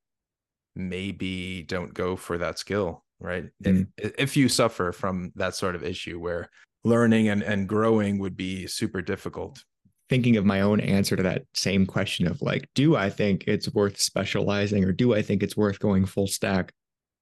maybe 0.75 1.63
don't 1.63 1.93
go 1.93 2.15
for 2.15 2.37
that 2.37 2.59
skill 2.59 3.03
right? 3.23 3.45
Mm-hmm. 3.63 3.83
If, 3.97 4.13
if 4.17 4.37
you 4.37 4.49
suffer 4.49 4.91
from 4.91 5.31
that 5.35 5.55
sort 5.55 5.75
of 5.75 5.83
issue 5.83 6.19
where 6.19 6.49
learning 6.83 7.29
and, 7.29 7.41
and 7.41 7.67
growing 7.67 8.19
would 8.19 8.37
be 8.37 8.67
super 8.67 9.01
difficult. 9.01 9.63
Thinking 10.09 10.37
of 10.37 10.45
my 10.45 10.61
own 10.61 10.79
answer 10.79 11.15
to 11.15 11.23
that 11.23 11.43
same 11.53 11.85
question 11.85 12.27
of 12.27 12.41
like, 12.41 12.69
do 12.75 12.95
I 12.95 13.09
think 13.09 13.45
it's 13.47 13.73
worth 13.73 13.99
specializing 13.99 14.83
or 14.83 14.91
do 14.91 15.15
I 15.15 15.21
think 15.21 15.41
it's 15.41 15.57
worth 15.57 15.79
going 15.79 16.05
full 16.05 16.27
stack? 16.27 16.71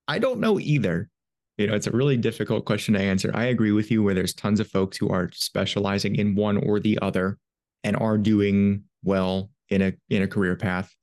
I 0.08 0.20
don't 0.20 0.40
know 0.40 0.60
either. 0.60 1.10
You 1.58 1.68
know, 1.68 1.76
it's 1.76 1.88
a 1.88 1.92
really 1.92 2.18
difficult 2.18 2.66
question 2.66 2.96
to 2.96 3.00
answer. 3.00 3.32
I 3.36 3.46
agree 3.46 3.72
with 3.72 3.92
you 3.92 4.02
where 4.02 4.16
there's 4.16 4.34
tons 4.34 4.60
of 4.60 4.68
folks 4.68 4.98
who 4.98 5.10
are 5.10 5.30
specializing 5.34 6.16
in 6.16 6.34
one 6.34 6.58
or 6.58 6.80
the 6.80 6.98
other 7.02 7.38
and 7.84 7.96
are 7.98 8.18
doing 8.18 8.84
well 9.04 9.52
in 9.70 9.82
a 9.82 9.94
in 10.10 10.24
a 10.24 10.28
career 10.28 10.56
path. 10.56 10.94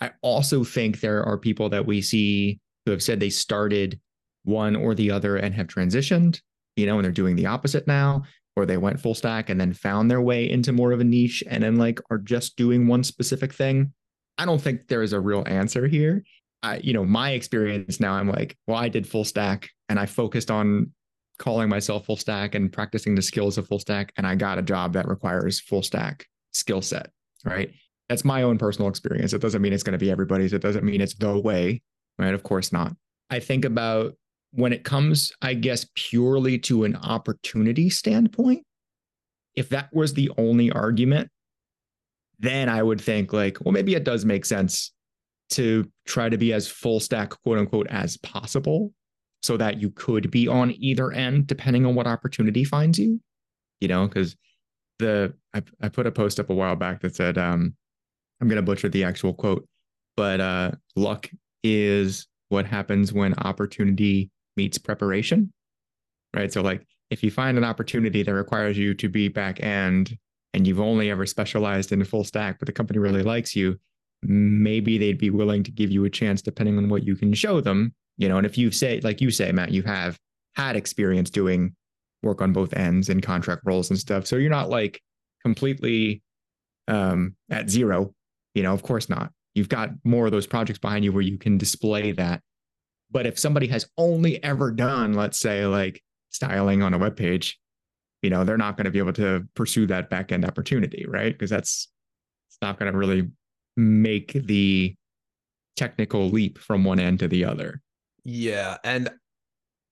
I 0.00 0.10
also 0.22 0.64
think 0.64 1.00
there 1.00 1.22
are 1.24 1.38
people 1.38 1.68
that 1.70 1.86
we 1.86 2.02
see 2.02 2.60
who 2.84 2.90
have 2.90 3.02
said 3.02 3.20
they 3.20 3.30
started 3.30 4.00
one 4.44 4.76
or 4.76 4.94
the 4.94 5.10
other 5.10 5.36
and 5.36 5.54
have 5.54 5.66
transitioned, 5.66 6.40
you 6.76 6.86
know, 6.86 6.96
and 6.96 7.04
they're 7.04 7.12
doing 7.12 7.36
the 7.36 7.46
opposite 7.46 7.86
now, 7.86 8.22
or 8.56 8.66
they 8.66 8.76
went 8.76 9.00
full 9.00 9.14
stack 9.14 9.50
and 9.50 9.60
then 9.60 9.72
found 9.72 10.10
their 10.10 10.20
way 10.20 10.48
into 10.48 10.72
more 10.72 10.92
of 10.92 11.00
a 11.00 11.04
niche 11.04 11.44
and 11.48 11.62
then 11.62 11.76
like 11.76 12.00
are 12.10 12.18
just 12.18 12.56
doing 12.56 12.86
one 12.86 13.04
specific 13.04 13.52
thing. 13.52 13.92
I 14.36 14.44
don't 14.44 14.60
think 14.60 14.88
there 14.88 15.02
is 15.02 15.12
a 15.12 15.20
real 15.20 15.44
answer 15.46 15.86
here. 15.86 16.22
I, 16.62 16.78
you 16.78 16.92
know, 16.92 17.04
my 17.04 17.30
experience 17.30 18.00
now, 18.00 18.14
I'm 18.14 18.28
like, 18.28 18.56
well, 18.66 18.78
I 18.78 18.88
did 18.88 19.06
full 19.06 19.24
stack 19.24 19.70
and 19.88 19.98
I 19.98 20.06
focused 20.06 20.50
on 20.50 20.92
calling 21.38 21.68
myself 21.68 22.06
full 22.06 22.16
stack 22.16 22.54
and 22.54 22.72
practicing 22.72 23.14
the 23.14 23.22
skills 23.22 23.58
of 23.58 23.68
full 23.68 23.78
stack. 23.78 24.12
And 24.16 24.26
I 24.26 24.34
got 24.34 24.58
a 24.58 24.62
job 24.62 24.92
that 24.94 25.06
requires 25.06 25.60
full 25.60 25.82
stack 25.82 26.26
skill 26.52 26.82
set, 26.82 27.10
right? 27.44 27.70
That's 28.08 28.24
my 28.24 28.42
own 28.42 28.58
personal 28.58 28.88
experience. 28.88 29.32
It 29.32 29.40
doesn't 29.40 29.62
mean 29.62 29.72
it's 29.72 29.82
going 29.82 29.92
to 29.92 30.04
be 30.04 30.10
everybody's. 30.10 30.52
It 30.52 30.62
doesn't 30.62 30.84
mean 30.84 31.00
it's 31.00 31.14
the 31.14 31.38
way, 31.38 31.82
right? 32.18 32.34
Of 32.34 32.42
course 32.42 32.72
not. 32.72 32.96
I 33.30 33.38
think 33.38 33.64
about 33.64 34.14
when 34.52 34.72
it 34.72 34.84
comes, 34.84 35.32
I 35.42 35.54
guess, 35.54 35.86
purely 35.94 36.58
to 36.60 36.84
an 36.84 36.96
opportunity 36.96 37.90
standpoint, 37.90 38.64
if 39.54 39.68
that 39.70 39.88
was 39.92 40.14
the 40.14 40.30
only 40.38 40.70
argument, 40.70 41.30
then 42.38 42.68
I 42.68 42.82
would 42.82 43.00
think 43.00 43.32
like, 43.32 43.58
well, 43.60 43.72
maybe 43.72 43.94
it 43.94 44.04
does 44.04 44.24
make 44.24 44.44
sense 44.44 44.92
to 45.50 45.90
try 46.06 46.28
to 46.28 46.38
be 46.38 46.52
as 46.52 46.68
full 46.68 47.00
stack, 47.00 47.30
quote 47.42 47.58
unquote, 47.58 47.88
as 47.88 48.16
possible 48.18 48.92
so 49.42 49.56
that 49.56 49.80
you 49.80 49.90
could 49.90 50.30
be 50.30 50.48
on 50.48 50.72
either 50.78 51.12
end 51.12 51.46
depending 51.46 51.86
on 51.86 51.94
what 51.94 52.06
opportunity 52.06 52.64
finds 52.64 52.98
you, 52.98 53.20
you 53.80 53.88
know, 53.88 54.06
because 54.06 54.36
the 54.98 55.32
I, 55.54 55.62
I 55.80 55.88
put 55.88 56.06
a 56.06 56.12
post 56.12 56.40
up 56.40 56.50
a 56.50 56.54
while 56.54 56.76
back 56.76 57.00
that 57.00 57.14
said, 57.14 57.38
um, 57.38 57.74
I'm 58.40 58.48
going 58.48 58.56
to 58.56 58.62
butcher 58.62 58.88
the 58.88 59.04
actual 59.04 59.34
quote, 59.34 59.66
but 60.16 60.40
uh, 60.40 60.72
luck 60.96 61.28
is 61.62 62.26
what 62.48 62.66
happens 62.66 63.12
when 63.12 63.34
opportunity 63.34 64.30
meets 64.58 64.76
preparation, 64.76 65.50
right? 66.34 66.52
So, 66.52 66.60
like, 66.60 66.84
if 67.10 67.22
you 67.22 67.30
find 67.30 67.56
an 67.56 67.64
opportunity 67.64 68.22
that 68.22 68.34
requires 68.34 68.76
you 68.76 68.92
to 68.94 69.08
be 69.08 69.28
back 69.28 69.62
end 69.62 70.18
and 70.52 70.66
you've 70.66 70.80
only 70.80 71.10
ever 71.10 71.24
specialized 71.24 71.92
in 71.92 72.04
full 72.04 72.24
stack, 72.24 72.58
but 72.58 72.66
the 72.66 72.72
company 72.72 72.98
really 72.98 73.22
likes 73.22 73.56
you, 73.56 73.78
maybe 74.22 74.98
they'd 74.98 75.16
be 75.16 75.30
willing 75.30 75.62
to 75.62 75.70
give 75.70 75.90
you 75.90 76.04
a 76.04 76.10
chance 76.10 76.42
depending 76.42 76.76
on 76.76 76.88
what 76.88 77.04
you 77.04 77.16
can 77.16 77.32
show 77.32 77.60
them. 77.60 77.94
You 78.18 78.28
know, 78.28 78.36
and 78.36 78.44
if 78.44 78.58
you 78.58 78.70
say, 78.70 79.00
like 79.02 79.20
you 79.20 79.30
say, 79.30 79.52
Matt, 79.52 79.70
you 79.70 79.84
have 79.84 80.18
had 80.56 80.74
experience 80.76 81.30
doing 81.30 81.74
work 82.22 82.42
on 82.42 82.52
both 82.52 82.74
ends 82.74 83.08
and 83.08 83.22
contract 83.22 83.62
roles 83.64 83.90
and 83.90 83.98
stuff. 83.98 84.26
So 84.26 84.36
you're 84.36 84.50
not 84.50 84.68
like 84.68 85.00
completely 85.42 86.20
um, 86.88 87.36
at 87.48 87.70
zero. 87.70 88.12
You 88.54 88.64
know, 88.64 88.74
of 88.74 88.82
course 88.82 89.08
not. 89.08 89.30
You've 89.54 89.68
got 89.68 89.90
more 90.04 90.26
of 90.26 90.32
those 90.32 90.46
projects 90.46 90.80
behind 90.80 91.04
you 91.04 91.12
where 91.12 91.22
you 91.22 91.38
can 91.38 91.58
display 91.58 92.12
that. 92.12 92.42
But 93.10 93.26
if 93.26 93.38
somebody 93.38 93.66
has 93.68 93.88
only 93.96 94.42
ever 94.42 94.70
done, 94.70 95.14
let's 95.14 95.38
say, 95.38 95.66
like 95.66 96.02
styling 96.30 96.82
on 96.82 96.94
a 96.94 96.98
web 96.98 97.16
page, 97.16 97.58
you 98.22 98.30
know, 98.30 98.44
they're 98.44 98.58
not 98.58 98.76
going 98.76 98.84
to 98.84 98.90
be 98.90 98.98
able 98.98 99.12
to 99.14 99.46
pursue 99.54 99.86
that 99.86 100.10
back 100.10 100.32
end 100.32 100.44
opportunity, 100.44 101.06
right? 101.08 101.32
Because 101.32 101.50
that's 101.50 101.88
it's 102.48 102.58
not 102.60 102.78
going 102.78 102.92
to 102.92 102.98
really 102.98 103.28
make 103.76 104.32
the 104.32 104.94
technical 105.76 106.28
leap 106.28 106.58
from 106.58 106.84
one 106.84 106.98
end 106.98 107.20
to 107.20 107.28
the 107.28 107.44
other. 107.44 107.80
Yeah, 108.24 108.76
and 108.84 109.10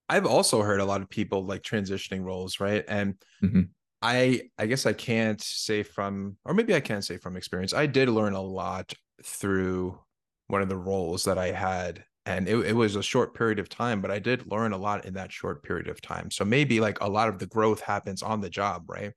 I've 0.09 0.25
also 0.25 0.61
heard 0.61 0.79
a 0.79 0.85
lot 0.85 1.01
of 1.01 1.09
people 1.09 1.45
like 1.45 1.63
transitioning 1.63 2.23
roles, 2.23 2.59
right? 2.59 2.83
And 2.87 3.15
mm-hmm. 3.43 3.61
I 4.01 4.43
I 4.57 4.67
guess 4.67 4.85
I 4.85 4.93
can't 4.93 5.41
say 5.41 5.83
from 5.83 6.37
or 6.45 6.53
maybe 6.53 6.75
I 6.75 6.79
can 6.79 7.01
say 7.01 7.17
from 7.17 7.35
experience. 7.35 7.73
I 7.73 7.87
did 7.87 8.09
learn 8.09 8.33
a 8.33 8.41
lot 8.41 8.93
through 9.23 9.99
one 10.47 10.61
of 10.61 10.69
the 10.69 10.77
roles 10.77 11.23
that 11.25 11.37
I 11.37 11.51
had 11.51 12.03
and 12.27 12.47
it, 12.47 12.57
it 12.57 12.75
was 12.75 12.95
a 12.95 13.01
short 13.01 13.33
period 13.33 13.57
of 13.57 13.69
time 13.69 14.01
but 14.01 14.11
i 14.11 14.19
did 14.19 14.51
learn 14.51 14.73
a 14.73 14.77
lot 14.77 15.05
in 15.05 15.13
that 15.13 15.31
short 15.31 15.63
period 15.63 15.87
of 15.87 16.01
time. 16.01 16.29
So 16.31 16.45
maybe 16.45 16.79
like 16.79 16.99
a 17.01 17.09
lot 17.09 17.29
of 17.29 17.39
the 17.39 17.47
growth 17.47 17.81
happens 17.81 18.21
on 18.21 18.41
the 18.41 18.49
job 18.49 18.83
right? 18.87 19.13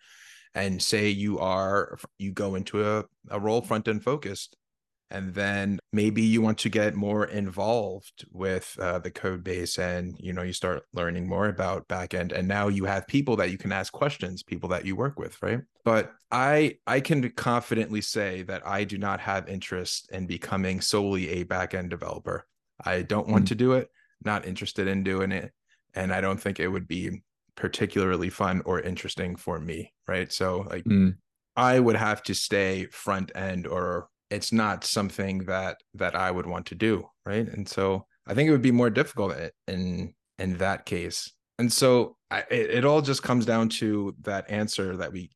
And 0.55 0.83
say 0.83 1.09
you 1.09 1.39
are 1.39 1.99
you 2.19 2.33
go 2.33 2.55
into 2.55 2.85
a, 2.85 3.05
a 3.29 3.39
role 3.39 3.63
front 3.63 3.87
end 3.89 4.03
focused 4.03 4.57
and 5.13 5.35
then 5.35 5.79
maybe 5.93 6.23
you 6.23 6.41
want 6.41 6.59
to 6.59 6.69
get 6.69 6.95
more 6.95 7.25
involved 7.25 8.25
with 8.31 8.77
uh, 8.81 9.01
the 9.01 9.11
code 9.11 9.43
base 9.43 9.79
and 9.79 10.17
you 10.19 10.33
know 10.33 10.43
you 10.43 10.53
start 10.53 10.83
learning 10.93 11.29
more 11.29 11.49
about 11.49 11.89
backend 11.89 12.33
and 12.33 12.47
now 12.49 12.69
you 12.69 12.85
have 12.85 13.07
people 13.07 13.37
that 13.37 13.51
you 13.51 13.59
can 13.59 13.73
ask 13.73 13.93
questions 13.93 14.43
people 14.43 14.69
that 14.69 14.85
you 14.85 14.97
work 14.97 15.19
with 15.19 15.37
right? 15.43 15.61
But 15.85 16.13
i 16.31 16.77
i 16.87 17.01
can 17.01 17.31
confidently 17.31 18.01
say 18.01 18.43
that 18.43 18.67
i 18.67 18.85
do 18.85 18.99
not 18.99 19.21
have 19.21 19.49
interest 19.49 20.09
in 20.13 20.27
becoming 20.27 20.81
solely 20.81 21.29
a 21.29 21.45
backend 21.45 21.89
developer 21.91 22.47
i 22.85 23.03
don't 23.03 23.29
want 23.29 23.45
mm. 23.45 23.49
to 23.49 23.55
do 23.55 23.73
it 23.73 23.89
not 24.25 24.47
interested 24.47 24.87
in 24.87 25.03
doing 25.03 25.33
it 25.33 25.53
and 25.95 26.13
i 26.13 26.21
don't 26.21 26.41
think 26.41 26.61
it 26.61 26.69
would 26.69 26.89
be 26.89 27.23
particularly 27.57 28.31
fun 28.31 28.63
or 28.65 28.81
interesting 28.81 29.37
for 29.37 29.59
me 29.59 29.93
right 30.07 30.33
so 30.33 30.67
like 30.71 30.85
mm. 30.85 31.15
I 31.57 31.79
would 31.79 31.97
have 31.97 32.23
to 32.23 32.35
stay 32.35 32.87
front 32.87 33.33
end 33.35 33.67
or 33.67 34.09
it's 34.31 34.53
not 34.53 34.85
something 34.85 35.39
that 35.45 35.79
that 35.95 36.15
I 36.15 36.31
would 36.31 36.47
want 36.47 36.67
to 36.67 36.75
do, 36.75 37.07
right? 37.27 37.47
And 37.47 37.69
so 37.69 38.07
I 38.27 38.35
think 38.35 38.49
it 38.49 38.53
would 38.53 38.63
be 38.63 38.71
more 38.71 38.91
difficult 38.91 39.35
in 39.67 40.15
in 40.39 40.57
that 40.59 40.87
case. 40.87 41.31
And 41.59 41.71
so 41.71 42.17
I, 42.31 42.45
it, 42.51 42.71
it 42.71 42.85
all 42.85 43.03
just 43.03 43.23
comes 43.23 43.45
down 43.45 43.69
to 43.81 44.15
that 44.23 44.51
answer 44.51 44.97
that 44.97 45.13
we 45.13 45.31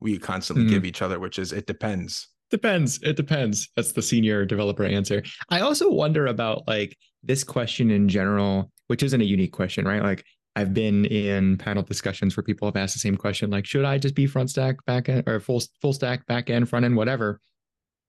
we 0.00 0.18
constantly 0.18 0.64
mm. 0.64 0.70
give 0.70 0.84
each 0.84 1.02
other, 1.02 1.18
which 1.18 1.38
is 1.38 1.52
it 1.52 1.66
depends. 1.66 2.28
Depends. 2.50 2.98
It 3.02 3.16
depends. 3.16 3.68
That's 3.76 3.92
the 3.92 4.02
senior 4.02 4.44
developer 4.46 4.84
answer. 4.84 5.22
I 5.50 5.60
also 5.60 5.90
wonder 5.90 6.26
about 6.26 6.66
like 6.66 6.96
this 7.22 7.44
question 7.44 7.90
in 7.90 8.08
general, 8.08 8.70
which 8.86 9.02
isn't 9.02 9.20
a 9.20 9.24
unique 9.24 9.52
question, 9.52 9.86
right? 9.86 10.02
Like 10.02 10.24
I've 10.56 10.72
been 10.72 11.04
in 11.04 11.58
panel 11.58 11.82
discussions 11.82 12.36
where 12.36 12.42
people 12.42 12.66
have 12.66 12.76
asked 12.76 12.94
the 12.94 13.00
same 13.00 13.16
question, 13.16 13.50
like, 13.50 13.66
should 13.66 13.84
I 13.84 13.98
just 13.98 14.14
be 14.14 14.26
front 14.26 14.50
stack, 14.50 14.84
back 14.86 15.08
end, 15.08 15.28
or 15.28 15.40
full 15.40 15.62
full 15.80 15.92
stack, 15.92 16.26
back 16.26 16.50
end, 16.50 16.68
front 16.68 16.84
end, 16.84 16.96
whatever? 16.96 17.40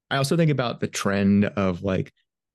I 0.10 0.18
also 0.18 0.36
think 0.36 0.50
about 0.50 0.80
the 0.80 0.88
trend 0.88 1.46
of 1.46 1.84
like 1.84 2.12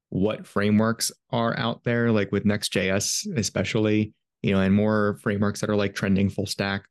what 0.09 0.47
frameworks 0.47 1.13
are 1.31 1.57
out 1.59 1.85
there, 1.85 2.11
like 2.11 2.33
with 2.33 2.45
Next.js, 2.45 3.37
especially, 3.37 4.13
you 4.43 4.53
know, 4.53 4.61
and 4.61 4.75
more 4.75 5.19
frameworks 5.23 5.61
that 5.61 5.71
are 5.71 5.77
like 5.77 5.95
trending 5.95 6.31
full 6.31 6.47
stack 6.47 6.87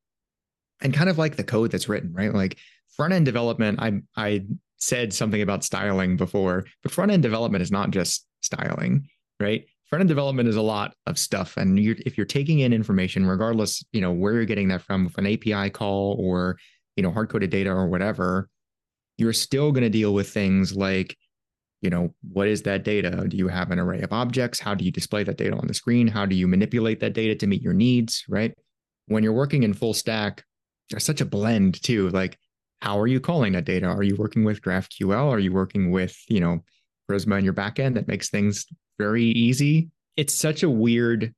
and 0.81 0.93
kind 0.93 1.09
of 1.09 1.17
like 1.17 1.35
the 1.35 1.43
code 1.43 1.71
that's 1.71 1.89
written, 1.89 2.13
right? 2.13 2.33
Like 2.33 2.57
front 2.95 3.13
end 3.13 3.25
development, 3.25 3.79
I 3.81 4.01
I 4.15 4.45
said 4.83 5.13
something 5.13 5.41
about 5.41 5.63
styling 5.63 6.17
before, 6.17 6.65
but 6.81 6.91
front 6.91 7.11
end 7.11 7.23
development 7.23 7.61
is 7.61 7.71
not 7.71 7.91
just 7.91 8.27
styling, 8.41 9.07
right? 9.39 9.65
Front 9.89 10.01
end 10.01 10.09
development 10.09 10.49
is 10.49 10.57
a 10.57 10.61
lot 10.61 10.93
of 11.07 11.17
stuff, 11.17 11.55
and 11.57 11.79
you're, 11.79 11.95
if 12.05 12.17
you're 12.17 12.25
taking 12.25 12.59
in 12.59 12.73
information, 12.73 13.25
regardless, 13.25 13.83
you 13.93 14.01
know, 14.01 14.11
where 14.11 14.33
you're 14.33 14.45
getting 14.45 14.67
that 14.67 14.81
from, 14.81 15.05
if 15.05 15.17
an 15.17 15.27
API 15.27 15.69
call 15.69 16.17
or 16.19 16.57
you 16.97 17.03
know 17.03 17.11
hard 17.11 17.29
coded 17.29 17.49
data 17.49 17.71
or 17.71 17.87
whatever, 17.87 18.49
you're 19.17 19.33
still 19.33 19.71
going 19.71 19.83
to 19.83 19.89
deal 19.89 20.13
with 20.13 20.29
things 20.29 20.75
like 20.75 21.17
you 21.81 21.89
know 21.89 22.13
what 22.31 22.47
is 22.47 22.63
that 22.63 22.83
data? 22.83 23.25
Do 23.27 23.37
you 23.37 23.47
have 23.47 23.71
an 23.71 23.79
array 23.79 24.01
of 24.01 24.11
objects? 24.11 24.59
How 24.59 24.73
do 24.73 24.83
you 24.83 24.91
display 24.91 25.23
that 25.23 25.37
data 25.37 25.55
on 25.55 25.67
the 25.67 25.73
screen? 25.73 26.07
How 26.07 26.25
do 26.25 26.35
you 26.35 26.47
manipulate 26.47 26.99
that 26.99 27.13
data 27.13 27.35
to 27.35 27.47
meet 27.47 27.61
your 27.61 27.73
needs 27.73 28.23
right? 28.27 28.53
When 29.07 29.23
you're 29.23 29.33
working 29.33 29.63
in 29.63 29.73
full 29.73 29.93
stack 29.93 30.43
there's 30.89 31.03
such 31.03 31.21
a 31.21 31.25
blend 31.25 31.81
too 31.81 32.09
like 32.09 32.37
how 32.83 32.99
are 32.99 33.07
you 33.07 33.19
calling 33.19 33.53
that 33.53 33.65
data 33.65 33.85
are 33.87 34.03
you 34.03 34.15
working 34.17 34.43
with 34.43 34.61
graphql 34.61 35.29
are 35.31 35.39
you 35.39 35.53
working 35.53 35.89
with 35.89 36.15
you 36.27 36.39
know 36.39 36.63
prisma 37.09 37.39
in 37.39 37.45
your 37.45 37.53
backend 37.53 37.95
that 37.95 38.07
makes 38.07 38.29
things 38.29 38.65
very 38.97 39.23
easy 39.23 39.89
it's 40.17 40.33
such 40.33 40.63
a 40.63 40.69
weird 40.69 41.33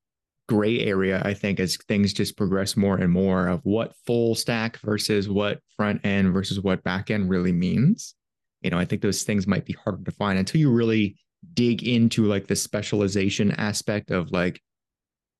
gray 0.47 0.79
area, 0.79 1.21
I 1.25 1.33
think, 1.33 1.59
as 1.59 1.77
things 1.87 2.13
just 2.13 2.37
progress 2.37 2.77
more 2.77 2.97
and 2.97 3.11
more 3.11 3.47
of 3.47 3.61
what 3.63 3.95
full 4.05 4.35
stack 4.35 4.77
versus 4.77 5.27
what 5.27 5.59
front 5.75 6.05
end 6.05 6.33
versus 6.33 6.59
what 6.59 6.83
back 6.83 7.09
end 7.09 7.29
really 7.29 7.51
means. 7.51 8.15
You 8.61 8.69
know, 8.69 8.77
I 8.77 8.85
think 8.85 9.01
those 9.01 9.23
things 9.23 9.47
might 9.47 9.65
be 9.65 9.73
harder 9.73 10.03
to 10.03 10.11
find 10.11 10.37
until 10.37 10.61
you 10.61 10.71
really 10.71 11.17
dig 11.53 11.83
into 11.83 12.25
like 12.25 12.47
the 12.47 12.55
specialization 12.55 13.51
aspect 13.51 14.11
of 14.11 14.31
like, 14.31 14.61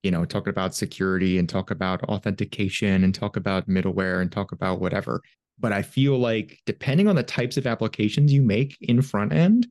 you 0.03 0.12
know, 0.12 0.25
talk 0.25 0.47
about 0.47 0.75
security 0.75 1.39
and 1.39 1.50
talk 1.50 1.71
about 1.71 2.03
authentication 2.03 3.03
and 3.03 3.13
talk 3.13 3.38
about 3.38 3.67
middleware 3.67 4.21
and 4.21 4.31
talk 4.31 4.51
about 4.51 4.79
whatever. 4.79 5.21
But 5.59 5.71
I 5.71 5.81
feel 5.81 6.17
like 6.17 6.59
depending 6.65 7.07
on 7.07 7.15
the 7.15 7.24
types 7.24 7.57
of 7.57 7.65
applications 7.65 8.33
you 8.33 8.41
make 8.41 8.77
in 8.81 9.01
front 9.01 9.33
end, 9.33 9.67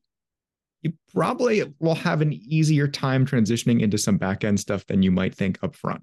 you 0.82 0.92
probably 1.12 1.64
will 1.80 1.94
have 1.94 2.20
an 2.20 2.32
easier 2.32 2.86
time 2.86 3.26
transitioning 3.26 3.80
into 3.80 3.98
some 3.98 4.18
backend 4.18 4.58
stuff 4.58 4.86
than 4.86 5.02
you 5.02 5.10
might 5.10 5.34
think 5.34 5.58
up 5.62 5.74
front. 5.74 6.02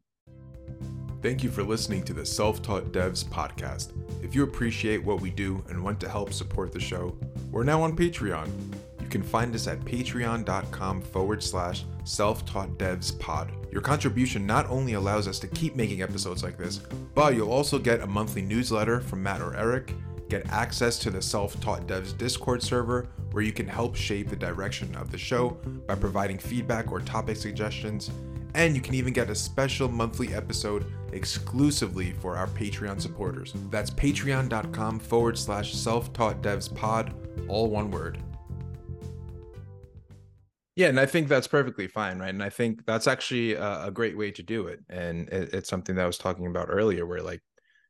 Thank 1.22 1.44
you 1.44 1.52
for 1.52 1.62
listening 1.62 2.04
to 2.06 2.14
the 2.14 2.26
Self 2.26 2.64
Taught 2.64 2.92
Devs 2.92 3.24
podcast. 3.24 3.94
If 4.24 4.34
you 4.34 4.42
appreciate 4.42 5.04
what 5.04 5.22
we 5.22 5.30
do 5.30 5.64
and 5.70 5.84
want 5.84 6.00
to 6.00 6.10
help 6.10 6.34
support 6.34 6.72
the 6.72 6.80
show, 6.80 7.16
we're 7.52 7.64
now 7.64 7.84
on 7.84 7.96
Patreon. 7.96 8.50
You 9.12 9.20
can 9.20 9.28
find 9.28 9.54
us 9.54 9.68
at 9.68 9.82
patreon.com 9.82 11.02
forward 11.02 11.44
slash 11.44 11.84
self 12.06 12.46
taught 12.46 12.78
devs 12.78 13.20
pod. 13.20 13.52
Your 13.70 13.82
contribution 13.82 14.46
not 14.46 14.70
only 14.70 14.94
allows 14.94 15.28
us 15.28 15.38
to 15.40 15.50
keep 15.50 15.76
making 15.76 16.02
episodes 16.02 16.46
like 16.46 16.58
this, 16.58 16.78
but 17.14 17.36
you'll 17.36 17.52
also 17.52 17.78
get 17.78 18.00
a 18.00 18.08
monthly 18.08 18.42
newsletter 18.42 19.02
from 19.02 19.22
Matt 19.22 19.42
or 19.42 19.54
Eric, 19.58 19.94
get 20.30 20.50
access 20.50 20.98
to 21.00 21.10
the 21.10 21.22
Self 21.22 21.60
Taught 21.60 21.88
Devs 21.88 22.18
Discord 22.18 22.64
server 22.64 23.10
where 23.32 23.44
you 23.44 23.52
can 23.52 23.68
help 23.68 23.98
shape 23.98 24.30
the 24.30 24.36
direction 24.38 24.96
of 24.96 25.12
the 25.12 25.18
show 25.18 25.58
by 25.88 25.96
providing 25.96 26.38
feedback 26.38 26.90
or 26.90 27.02
topic 27.02 27.36
suggestions. 27.36 28.10
And 28.56 28.78
you 28.78 28.82
can 28.82 28.94
even 28.94 29.12
get 29.12 29.30
a 29.30 29.36
special 29.36 29.90
monthly 29.90 30.34
episode 30.34 30.86
exclusively 31.12 32.14
for 32.14 32.38
our 32.38 32.48
Patreon 32.48 33.02
supporters. 33.02 33.54
That's 33.70 33.90
patreon.com 33.90 35.00
forward 35.00 35.38
slash 35.38 35.74
self 35.74 36.14
taught 36.14 36.42
devs 36.42 36.74
pod, 36.74 37.14
all 37.50 37.70
one 37.70 37.92
word. 37.92 38.18
Yeah, 40.76 40.88
and 40.88 41.00
I 41.00 41.06
think 41.06 41.28
that's 41.28 41.48
perfectly 41.48 41.88
fine, 41.88 42.20
right? 42.20 42.30
And 42.30 42.42
I 42.42 42.50
think 42.50 42.86
that's 42.86 43.08
actually 43.08 43.56
a, 43.56 43.88
a 43.88 43.92
great 43.92 44.18
way 44.18 44.32
to 44.32 44.42
do 44.42 44.68
it. 44.68 44.80
And 44.90 45.28
it, 45.30 45.54
it's 45.54 45.70
something 45.70 45.96
that 45.96 46.04
I 46.04 46.08
was 46.08 46.18
talking 46.18 46.48
about 46.48 46.68
earlier, 46.70 47.06
where 47.06 47.22
like 47.22 47.42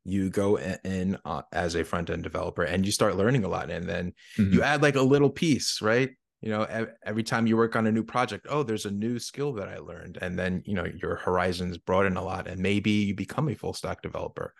you 0.04 0.30
go 0.30 0.58
in 0.58 1.16
uh, 1.24 1.42
as 1.52 1.74
a 1.74 1.84
front 1.84 2.10
end 2.10 2.22
developer 2.22 2.64
and 2.64 2.84
you 2.84 2.92
start 2.92 3.16
learning 3.16 3.44
a 3.44 3.48
lot 3.48 3.70
and 3.70 3.88
then 3.88 4.12
mm-hmm. 4.36 4.52
you 4.52 4.62
add 4.62 4.82
like 4.82 4.96
a 4.96 5.02
little 5.02 5.30
piece 5.30 5.80
right 5.80 6.10
you 6.40 6.50
know 6.50 6.66
every 7.04 7.22
time 7.22 7.46
you 7.46 7.56
work 7.56 7.76
on 7.76 7.86
a 7.86 7.92
new 7.92 8.02
project 8.02 8.46
oh 8.50 8.62
there's 8.62 8.84
a 8.84 8.90
new 8.90 9.18
skill 9.18 9.52
that 9.52 9.68
i 9.68 9.78
learned 9.78 10.18
and 10.20 10.36
then 10.38 10.62
you 10.66 10.74
know 10.74 10.86
your 11.00 11.16
horizons 11.16 11.78
broaden 11.78 12.16
a 12.16 12.22
lot 12.22 12.48
and 12.48 12.60
maybe 12.60 12.90
you 12.90 13.14
become 13.14 13.48
a 13.48 13.54
full 13.54 13.72
stack 13.72 14.02
developer 14.02 14.52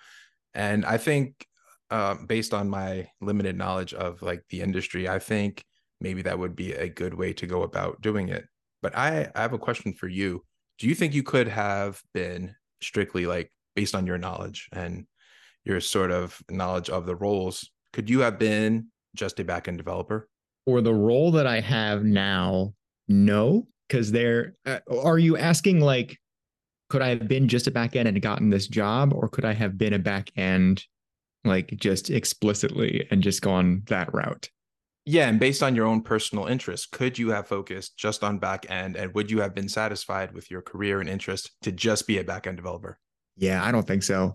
and 0.55 0.85
i 0.85 0.97
think 0.97 1.47
uh, 1.91 2.15
based 2.27 2.55
on 2.55 2.71
my 2.71 3.07
limited 3.21 3.59
knowledge 3.59 3.93
of 3.93 4.23
like 4.23 4.43
the 4.49 4.61
industry 4.61 5.09
i 5.09 5.19
think 5.19 5.65
maybe 6.03 6.23
that 6.23 6.39
would 6.39 6.55
be 6.57 6.73
a 6.73 6.89
good 6.89 7.15
way 7.15 7.33
to 7.33 7.47
go 7.47 7.63
about 7.63 8.01
doing 8.01 8.29
it 8.29 8.47
but 8.83 8.97
i 8.97 9.31
i 9.35 9.41
have 9.41 9.53
a 9.53 9.59
question 9.59 9.93
for 9.93 10.09
you 10.09 10.43
do 10.79 10.89
you 10.89 10.95
think 10.95 11.15
you 11.15 11.23
could 11.23 11.49
have 11.49 12.03
been 12.13 12.55
strictly 12.81 13.27
like 13.27 13.51
based 13.75 13.95
on 13.95 14.07
your 14.07 14.19
knowledge 14.19 14.69
and 14.73 15.07
your 15.65 15.81
sort 15.81 16.11
of 16.11 16.43
knowledge 16.51 16.91
of 16.91 17.07
the 17.07 17.17
roles, 17.17 17.71
could 17.93 18.11
you 18.11 18.21
have 18.21 18.39
been 18.39 18.89
just 19.15 19.39
a 19.41 19.45
backend 19.45 19.77
developer? 19.77 20.29
For 20.65 20.81
the 20.81 20.95
role 20.95 21.31
that 21.33 21.47
I 21.47 21.61
have 21.61 22.05
now, 22.05 22.75
no, 23.09 23.67
because 23.89 24.13
there 24.13 24.55
uh, 24.67 24.79
are 24.91 25.19
you 25.19 25.37
asking 25.37 25.81
like, 25.81 26.19
could 26.89 27.03
I 27.03 27.09
have 27.09 27.29
been 27.29 27.49
just 27.49 27.67
a 27.67 27.71
backend 27.71 28.07
and 28.07 28.21
gotten 28.21 28.51
this 28.51 28.69
job, 28.69 29.13
or 29.15 29.29
could 29.29 29.45
I 29.45 29.55
have 29.55 29.79
been 29.79 29.95
a 29.95 29.99
backend 29.99 30.85
like 31.45 31.75
just 31.77 32.11
explicitly 32.11 33.07
and 33.11 33.23
just 33.23 33.43
gone 33.43 33.83
that 33.87 34.13
route? 34.13 34.49
Yeah, 35.05 35.29
and 35.29 35.41
based 35.41 35.63
on 35.63 35.75
your 35.75 35.87
own 35.87 36.03
personal 36.03 36.47
interests, 36.47 36.87
could 36.87 37.19
you 37.19 37.31
have 37.31 37.49
focused 37.49 37.97
just 37.97 38.23
on 38.23 38.39
back 38.39 38.71
end 38.71 38.97
and 38.97 39.13
would 39.15 39.31
you 39.31 39.41
have 39.41 39.55
been 39.55 39.69
satisfied 39.69 40.33
with 40.33 40.51
your 40.51 40.63
career 40.63 41.01
and 41.01 41.09
interest 41.09 41.51
to 41.63 41.73
just 41.73 42.07
be 42.07 42.19
a 42.19 42.25
back 42.25 42.47
end 42.47 42.57
developer? 42.57 42.99
Yeah, 43.37 43.65
I 43.65 43.73
don't 43.73 43.87
think 43.87 44.05
so. 44.05 44.35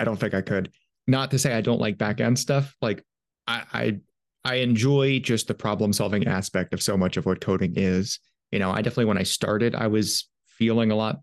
I 0.00 0.04
don't 0.04 0.18
think 0.18 0.32
I 0.32 0.40
could. 0.40 0.72
Not 1.06 1.30
to 1.32 1.38
say 1.38 1.54
I 1.54 1.60
don't 1.60 1.80
like 1.80 1.98
back 1.98 2.20
end 2.20 2.38
stuff. 2.38 2.74
Like 2.80 3.04
I 3.46 3.62
I 3.72 4.00
I 4.44 4.54
enjoy 4.56 5.18
just 5.18 5.48
the 5.48 5.54
problem 5.54 5.92
solving 5.92 6.26
aspect 6.26 6.72
of 6.72 6.82
so 6.82 6.96
much 6.96 7.16
of 7.16 7.26
what 7.26 7.40
coding 7.40 7.74
is. 7.76 8.18
You 8.52 8.58
know, 8.58 8.70
I 8.70 8.76
definitely 8.76 9.06
when 9.06 9.18
I 9.18 9.24
started, 9.24 9.74
I 9.74 9.88
was 9.88 10.28
feeling 10.46 10.90
a 10.90 10.96
lot 10.96 11.20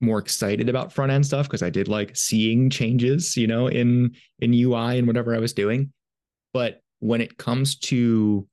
more 0.00 0.18
excited 0.18 0.68
about 0.68 0.92
front 0.92 1.12
end 1.12 1.24
stuff 1.24 1.46
because 1.46 1.62
I 1.62 1.70
did 1.70 1.88
like 1.88 2.16
seeing 2.16 2.70
changes, 2.70 3.36
you 3.36 3.46
know, 3.46 3.68
in 3.68 4.14
in 4.40 4.52
UI 4.54 4.98
and 4.98 5.06
whatever 5.06 5.34
I 5.34 5.38
was 5.38 5.52
doing. 5.52 5.92
But 6.52 6.81
when 7.02 7.20
it 7.20 7.36
comes 7.36 7.74
to 7.74 8.46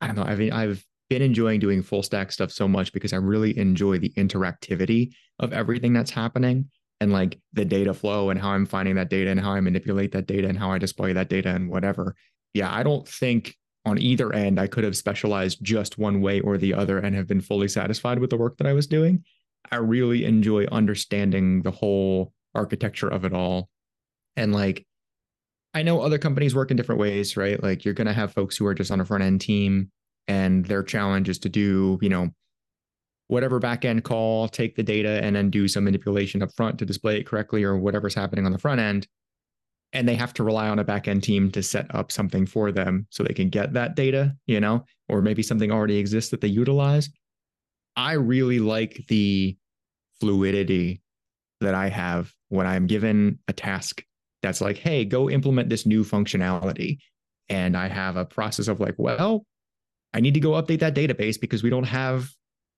I 0.00 0.06
don't 0.06 0.16
know, 0.16 0.24
I've 0.24 0.40
I've 0.52 0.84
been 1.10 1.20
enjoying 1.22 1.60
doing 1.60 1.82
full 1.82 2.02
stack 2.02 2.32
stuff 2.32 2.50
so 2.50 2.66
much 2.66 2.90
because 2.92 3.12
I 3.12 3.18
really 3.18 3.56
enjoy 3.58 3.98
the 3.98 4.08
interactivity 4.16 5.12
of 5.38 5.52
everything 5.52 5.92
that's 5.92 6.10
happening 6.10 6.70
and 7.00 7.12
like 7.12 7.38
the 7.52 7.66
data 7.66 7.92
flow 7.92 8.30
and 8.30 8.40
how 8.40 8.50
I'm 8.50 8.64
finding 8.64 8.94
that 8.94 9.10
data 9.10 9.30
and 9.30 9.38
how 9.38 9.52
I 9.52 9.60
manipulate 9.60 10.10
that 10.12 10.26
data 10.26 10.48
and 10.48 10.58
how 10.58 10.72
I 10.72 10.78
display 10.78 11.12
that 11.12 11.28
data 11.28 11.50
and 11.50 11.68
whatever. 11.68 12.16
Yeah, 12.54 12.74
I 12.74 12.82
don't 12.82 13.06
think 13.06 13.54
on 13.84 13.98
either 13.98 14.32
end 14.32 14.58
I 14.58 14.68
could 14.68 14.84
have 14.84 14.96
specialized 14.96 15.62
just 15.62 15.98
one 15.98 16.22
way 16.22 16.40
or 16.40 16.56
the 16.56 16.72
other 16.72 16.98
and 16.98 17.14
have 17.14 17.26
been 17.26 17.42
fully 17.42 17.68
satisfied 17.68 18.20
with 18.20 18.30
the 18.30 18.38
work 18.38 18.56
that 18.56 18.66
I 18.66 18.72
was 18.72 18.86
doing. 18.86 19.22
I 19.70 19.76
really 19.76 20.24
enjoy 20.24 20.64
understanding 20.72 21.60
the 21.60 21.70
whole 21.70 22.32
architecture 22.54 23.08
of 23.08 23.26
it 23.26 23.34
all. 23.34 23.68
And 24.36 24.54
like 24.54 24.86
I 25.74 25.82
know 25.82 26.00
other 26.00 26.18
companies 26.18 26.54
work 26.54 26.70
in 26.70 26.76
different 26.76 27.00
ways, 27.00 27.36
right? 27.36 27.62
Like 27.62 27.84
you're 27.84 27.94
going 27.94 28.06
to 28.06 28.12
have 28.12 28.32
folks 28.32 28.56
who 28.56 28.66
are 28.66 28.74
just 28.74 28.90
on 28.90 29.00
a 29.00 29.04
front 29.04 29.24
end 29.24 29.40
team 29.40 29.90
and 30.28 30.64
their 30.66 30.82
challenge 30.82 31.28
is 31.28 31.38
to 31.40 31.48
do, 31.48 31.98
you 32.02 32.08
know, 32.08 32.28
whatever 33.28 33.58
backend 33.58 34.02
call, 34.02 34.48
take 34.48 34.76
the 34.76 34.82
data 34.82 35.20
and 35.22 35.34
then 35.34 35.48
do 35.48 35.66
some 35.66 35.84
manipulation 35.84 36.42
up 36.42 36.52
front 36.54 36.78
to 36.78 36.84
display 36.84 37.18
it 37.18 37.26
correctly 37.26 37.62
or 37.62 37.78
whatever's 37.78 38.14
happening 38.14 38.44
on 38.44 38.52
the 38.52 38.58
front 38.58 38.80
end. 38.80 39.06
And 39.94 40.06
they 40.08 40.14
have 40.14 40.34
to 40.34 40.44
rely 40.44 40.68
on 40.68 40.78
a 40.78 40.84
backend 40.84 41.22
team 41.22 41.50
to 41.52 41.62
set 41.62 41.94
up 41.94 42.12
something 42.12 42.46
for 42.46 42.72
them 42.72 43.06
so 43.10 43.22
they 43.22 43.34
can 43.34 43.48
get 43.48 43.72
that 43.72 43.94
data, 43.94 44.34
you 44.46 44.60
know, 44.60 44.84
or 45.08 45.22
maybe 45.22 45.42
something 45.42 45.70
already 45.70 45.96
exists 45.98 46.30
that 46.30 46.40
they 46.40 46.48
utilize. 46.48 47.10
I 47.96 48.12
really 48.12 48.58
like 48.58 49.04
the 49.08 49.56
fluidity 50.20 51.02
that 51.60 51.74
I 51.74 51.88
have 51.88 52.32
when 52.48 52.66
I'm 52.66 52.86
given 52.86 53.38
a 53.48 53.52
task 53.52 54.02
that's 54.42 54.60
like, 54.60 54.78
hey, 54.78 55.04
go 55.04 55.30
implement 55.30 55.68
this 55.68 55.86
new 55.86 56.04
functionality. 56.04 56.98
And 57.48 57.76
I 57.76 57.88
have 57.88 58.16
a 58.16 58.24
process 58.24 58.68
of 58.68 58.80
like, 58.80 58.94
well, 58.98 59.44
I 60.14 60.20
need 60.20 60.34
to 60.34 60.40
go 60.40 60.50
update 60.52 60.80
that 60.80 60.94
database 60.94 61.40
because 61.40 61.62
we 61.62 61.70
don't 61.70 61.84
have 61.84 62.30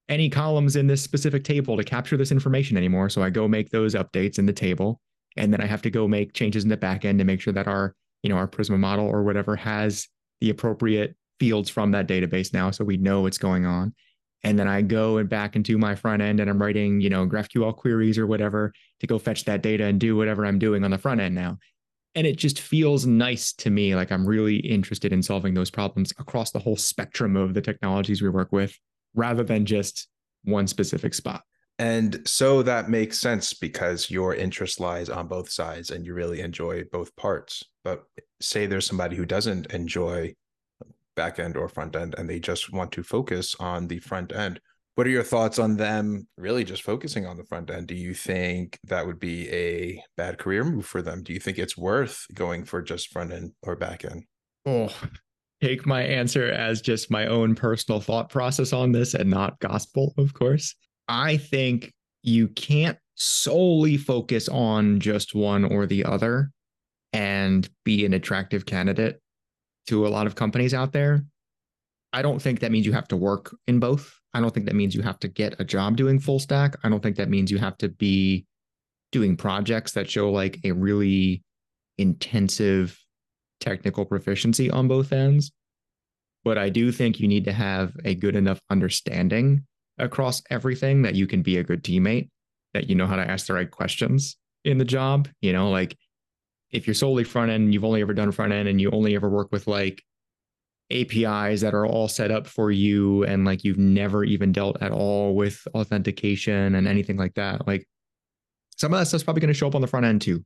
any 0.08 0.28
columns 0.28 0.76
in 0.76 0.86
this 0.86 1.02
specific 1.02 1.44
table 1.44 1.76
to 1.76 1.84
capture 1.84 2.16
this 2.16 2.30
information 2.30 2.76
anymore. 2.76 3.08
So 3.08 3.22
I 3.22 3.30
go 3.30 3.48
make 3.48 3.70
those 3.70 3.94
updates 3.94 4.38
in 4.38 4.46
the 4.46 4.52
table. 4.52 5.00
And 5.36 5.52
then 5.52 5.60
I 5.60 5.66
have 5.66 5.82
to 5.82 5.90
go 5.90 6.06
make 6.06 6.32
changes 6.32 6.62
in 6.62 6.70
the 6.70 6.76
backend 6.76 7.18
to 7.18 7.24
make 7.24 7.40
sure 7.40 7.52
that 7.52 7.66
our, 7.66 7.94
you 8.22 8.30
know, 8.30 8.36
our 8.36 8.46
Prisma 8.46 8.78
model 8.78 9.06
or 9.06 9.24
whatever 9.24 9.56
has 9.56 10.06
the 10.40 10.50
appropriate 10.50 11.16
fields 11.40 11.68
from 11.68 11.90
that 11.92 12.06
database 12.06 12.52
now. 12.52 12.70
So 12.70 12.84
we 12.84 12.96
know 12.96 13.22
what's 13.22 13.38
going 13.38 13.66
on. 13.66 13.94
And 14.44 14.58
then 14.58 14.68
I 14.68 14.82
go 14.82 15.16
and 15.16 15.28
back 15.28 15.56
into 15.56 15.78
my 15.78 15.94
front 15.94 16.20
end 16.20 16.38
and 16.38 16.50
I'm 16.50 16.60
writing, 16.60 17.00
you 17.00 17.08
know, 17.08 17.26
GraphQL 17.26 17.74
queries 17.76 18.18
or 18.18 18.26
whatever 18.26 18.72
to 19.00 19.06
go 19.06 19.18
fetch 19.18 19.44
that 19.46 19.62
data 19.62 19.84
and 19.84 19.98
do 19.98 20.16
whatever 20.16 20.44
I'm 20.44 20.58
doing 20.58 20.84
on 20.84 20.90
the 20.90 20.98
front 20.98 21.20
end 21.20 21.34
now. 21.34 21.58
And 22.14 22.26
it 22.26 22.36
just 22.36 22.60
feels 22.60 23.06
nice 23.06 23.52
to 23.54 23.70
me. 23.70 23.96
Like 23.96 24.12
I'm 24.12 24.26
really 24.26 24.56
interested 24.56 25.12
in 25.12 25.22
solving 25.22 25.54
those 25.54 25.70
problems 25.70 26.12
across 26.18 26.50
the 26.50 26.58
whole 26.58 26.76
spectrum 26.76 27.36
of 27.36 27.54
the 27.54 27.62
technologies 27.62 28.22
we 28.22 28.28
work 28.28 28.52
with 28.52 28.78
rather 29.14 29.42
than 29.42 29.64
just 29.64 30.08
one 30.44 30.66
specific 30.66 31.14
spot. 31.14 31.42
And 31.78 32.20
so 32.24 32.62
that 32.62 32.88
makes 32.88 33.18
sense 33.18 33.52
because 33.54 34.10
your 34.10 34.34
interest 34.34 34.78
lies 34.78 35.08
on 35.08 35.26
both 35.26 35.50
sides 35.50 35.90
and 35.90 36.06
you 36.06 36.14
really 36.14 36.40
enjoy 36.40 36.84
both 36.92 37.16
parts. 37.16 37.64
But 37.82 38.04
say 38.40 38.66
there's 38.66 38.86
somebody 38.86 39.16
who 39.16 39.26
doesn't 39.26 39.72
enjoy 39.72 40.34
back 41.14 41.38
end 41.38 41.56
or 41.56 41.68
front 41.68 41.96
end 41.96 42.14
and 42.16 42.28
they 42.28 42.40
just 42.40 42.72
want 42.72 42.92
to 42.92 43.02
focus 43.02 43.54
on 43.58 43.86
the 43.88 43.98
front 43.98 44.32
end. 44.32 44.60
What 44.94 45.06
are 45.06 45.10
your 45.10 45.24
thoughts 45.24 45.58
on 45.58 45.76
them 45.76 46.28
really 46.36 46.62
just 46.62 46.82
focusing 46.82 47.26
on 47.26 47.36
the 47.36 47.44
front 47.44 47.70
end? 47.70 47.88
Do 47.88 47.96
you 47.96 48.14
think 48.14 48.78
that 48.84 49.06
would 49.06 49.18
be 49.18 49.50
a 49.50 50.00
bad 50.16 50.38
career 50.38 50.62
move 50.64 50.86
for 50.86 51.02
them? 51.02 51.22
Do 51.22 51.32
you 51.32 51.40
think 51.40 51.58
it's 51.58 51.76
worth 51.76 52.24
going 52.32 52.64
for 52.64 52.80
just 52.80 53.08
front 53.08 53.32
end 53.32 53.52
or 53.62 53.74
back 53.74 54.04
end? 54.04 54.24
Oh, 54.66 54.94
take 55.60 55.84
my 55.84 56.02
answer 56.02 56.46
as 56.46 56.80
just 56.80 57.10
my 57.10 57.26
own 57.26 57.56
personal 57.56 58.00
thought 58.00 58.28
process 58.28 58.72
on 58.72 58.92
this 58.92 59.14
and 59.14 59.28
not 59.28 59.58
gospel, 59.58 60.14
of 60.16 60.32
course. 60.32 60.76
I 61.08 61.38
think 61.38 61.92
you 62.22 62.48
can't 62.48 62.98
solely 63.16 63.96
focus 63.96 64.48
on 64.48 65.00
just 65.00 65.34
one 65.34 65.64
or 65.64 65.86
the 65.86 66.04
other 66.04 66.50
and 67.12 67.68
be 67.84 68.04
an 68.04 68.12
attractive 68.12 68.66
candidate 68.66 69.20
to 69.86 70.06
a 70.06 70.08
lot 70.08 70.26
of 70.26 70.34
companies 70.34 70.74
out 70.74 70.92
there. 70.92 71.24
I 72.12 72.22
don't 72.22 72.40
think 72.40 72.60
that 72.60 72.70
means 72.72 72.86
you 72.86 72.92
have 72.92 73.08
to 73.08 73.16
work 73.16 73.54
in 73.66 73.80
both. 73.80 74.14
I 74.32 74.40
don't 74.40 74.52
think 74.52 74.66
that 74.66 74.76
means 74.76 74.94
you 74.94 75.02
have 75.02 75.18
to 75.20 75.28
get 75.28 75.60
a 75.60 75.64
job 75.64 75.96
doing 75.96 76.18
full 76.18 76.38
stack. 76.38 76.76
I 76.84 76.88
don't 76.88 77.02
think 77.02 77.16
that 77.16 77.28
means 77.28 77.50
you 77.50 77.58
have 77.58 77.76
to 77.78 77.88
be 77.88 78.46
doing 79.12 79.36
projects 79.36 79.92
that 79.92 80.10
show 80.10 80.30
like 80.30 80.58
a 80.64 80.72
really 80.72 81.42
intensive 81.98 82.98
technical 83.60 84.04
proficiency 84.04 84.70
on 84.70 84.88
both 84.88 85.12
ends. 85.12 85.52
But 86.44 86.58
I 86.58 86.68
do 86.68 86.92
think 86.92 87.20
you 87.20 87.28
need 87.28 87.44
to 87.44 87.52
have 87.52 87.96
a 88.04 88.14
good 88.14 88.36
enough 88.36 88.60
understanding 88.70 89.64
across 89.98 90.42
everything 90.50 91.02
that 91.02 91.14
you 91.14 91.26
can 91.26 91.42
be 91.42 91.56
a 91.58 91.64
good 91.64 91.82
teammate, 91.82 92.28
that 92.74 92.88
you 92.88 92.94
know 92.94 93.06
how 93.06 93.16
to 93.16 93.28
ask 93.28 93.46
the 93.46 93.54
right 93.54 93.70
questions 93.70 94.36
in 94.64 94.78
the 94.78 94.84
job. 94.84 95.28
You 95.40 95.52
know, 95.52 95.70
like 95.70 95.96
if 96.74 96.88
you're 96.88 96.94
solely 96.94 97.22
front 97.22 97.52
end, 97.52 97.72
you've 97.72 97.84
only 97.84 98.02
ever 98.02 98.12
done 98.12 98.32
front 98.32 98.52
end 98.52 98.68
and 98.68 98.80
you 98.80 98.90
only 98.90 99.14
ever 99.14 99.30
work 99.30 99.52
with 99.52 99.68
like 99.68 100.02
APIs 100.90 101.60
that 101.60 101.72
are 101.72 101.86
all 101.86 102.08
set 102.08 102.32
up 102.32 102.48
for 102.48 102.70
you 102.72 103.22
and 103.24 103.44
like 103.44 103.62
you've 103.62 103.78
never 103.78 104.24
even 104.24 104.50
dealt 104.50 104.82
at 104.82 104.90
all 104.90 105.36
with 105.36 105.66
authentication 105.72 106.74
and 106.74 106.88
anything 106.88 107.16
like 107.16 107.34
that. 107.34 107.66
Like 107.66 107.86
some 108.76 108.92
of 108.92 108.98
that 108.98 109.06
stuff's 109.06 109.22
probably 109.22 109.40
going 109.40 109.52
to 109.52 109.54
show 109.54 109.68
up 109.68 109.76
on 109.76 109.80
the 109.82 109.86
front 109.86 110.04
end 110.04 110.20
too. 110.20 110.44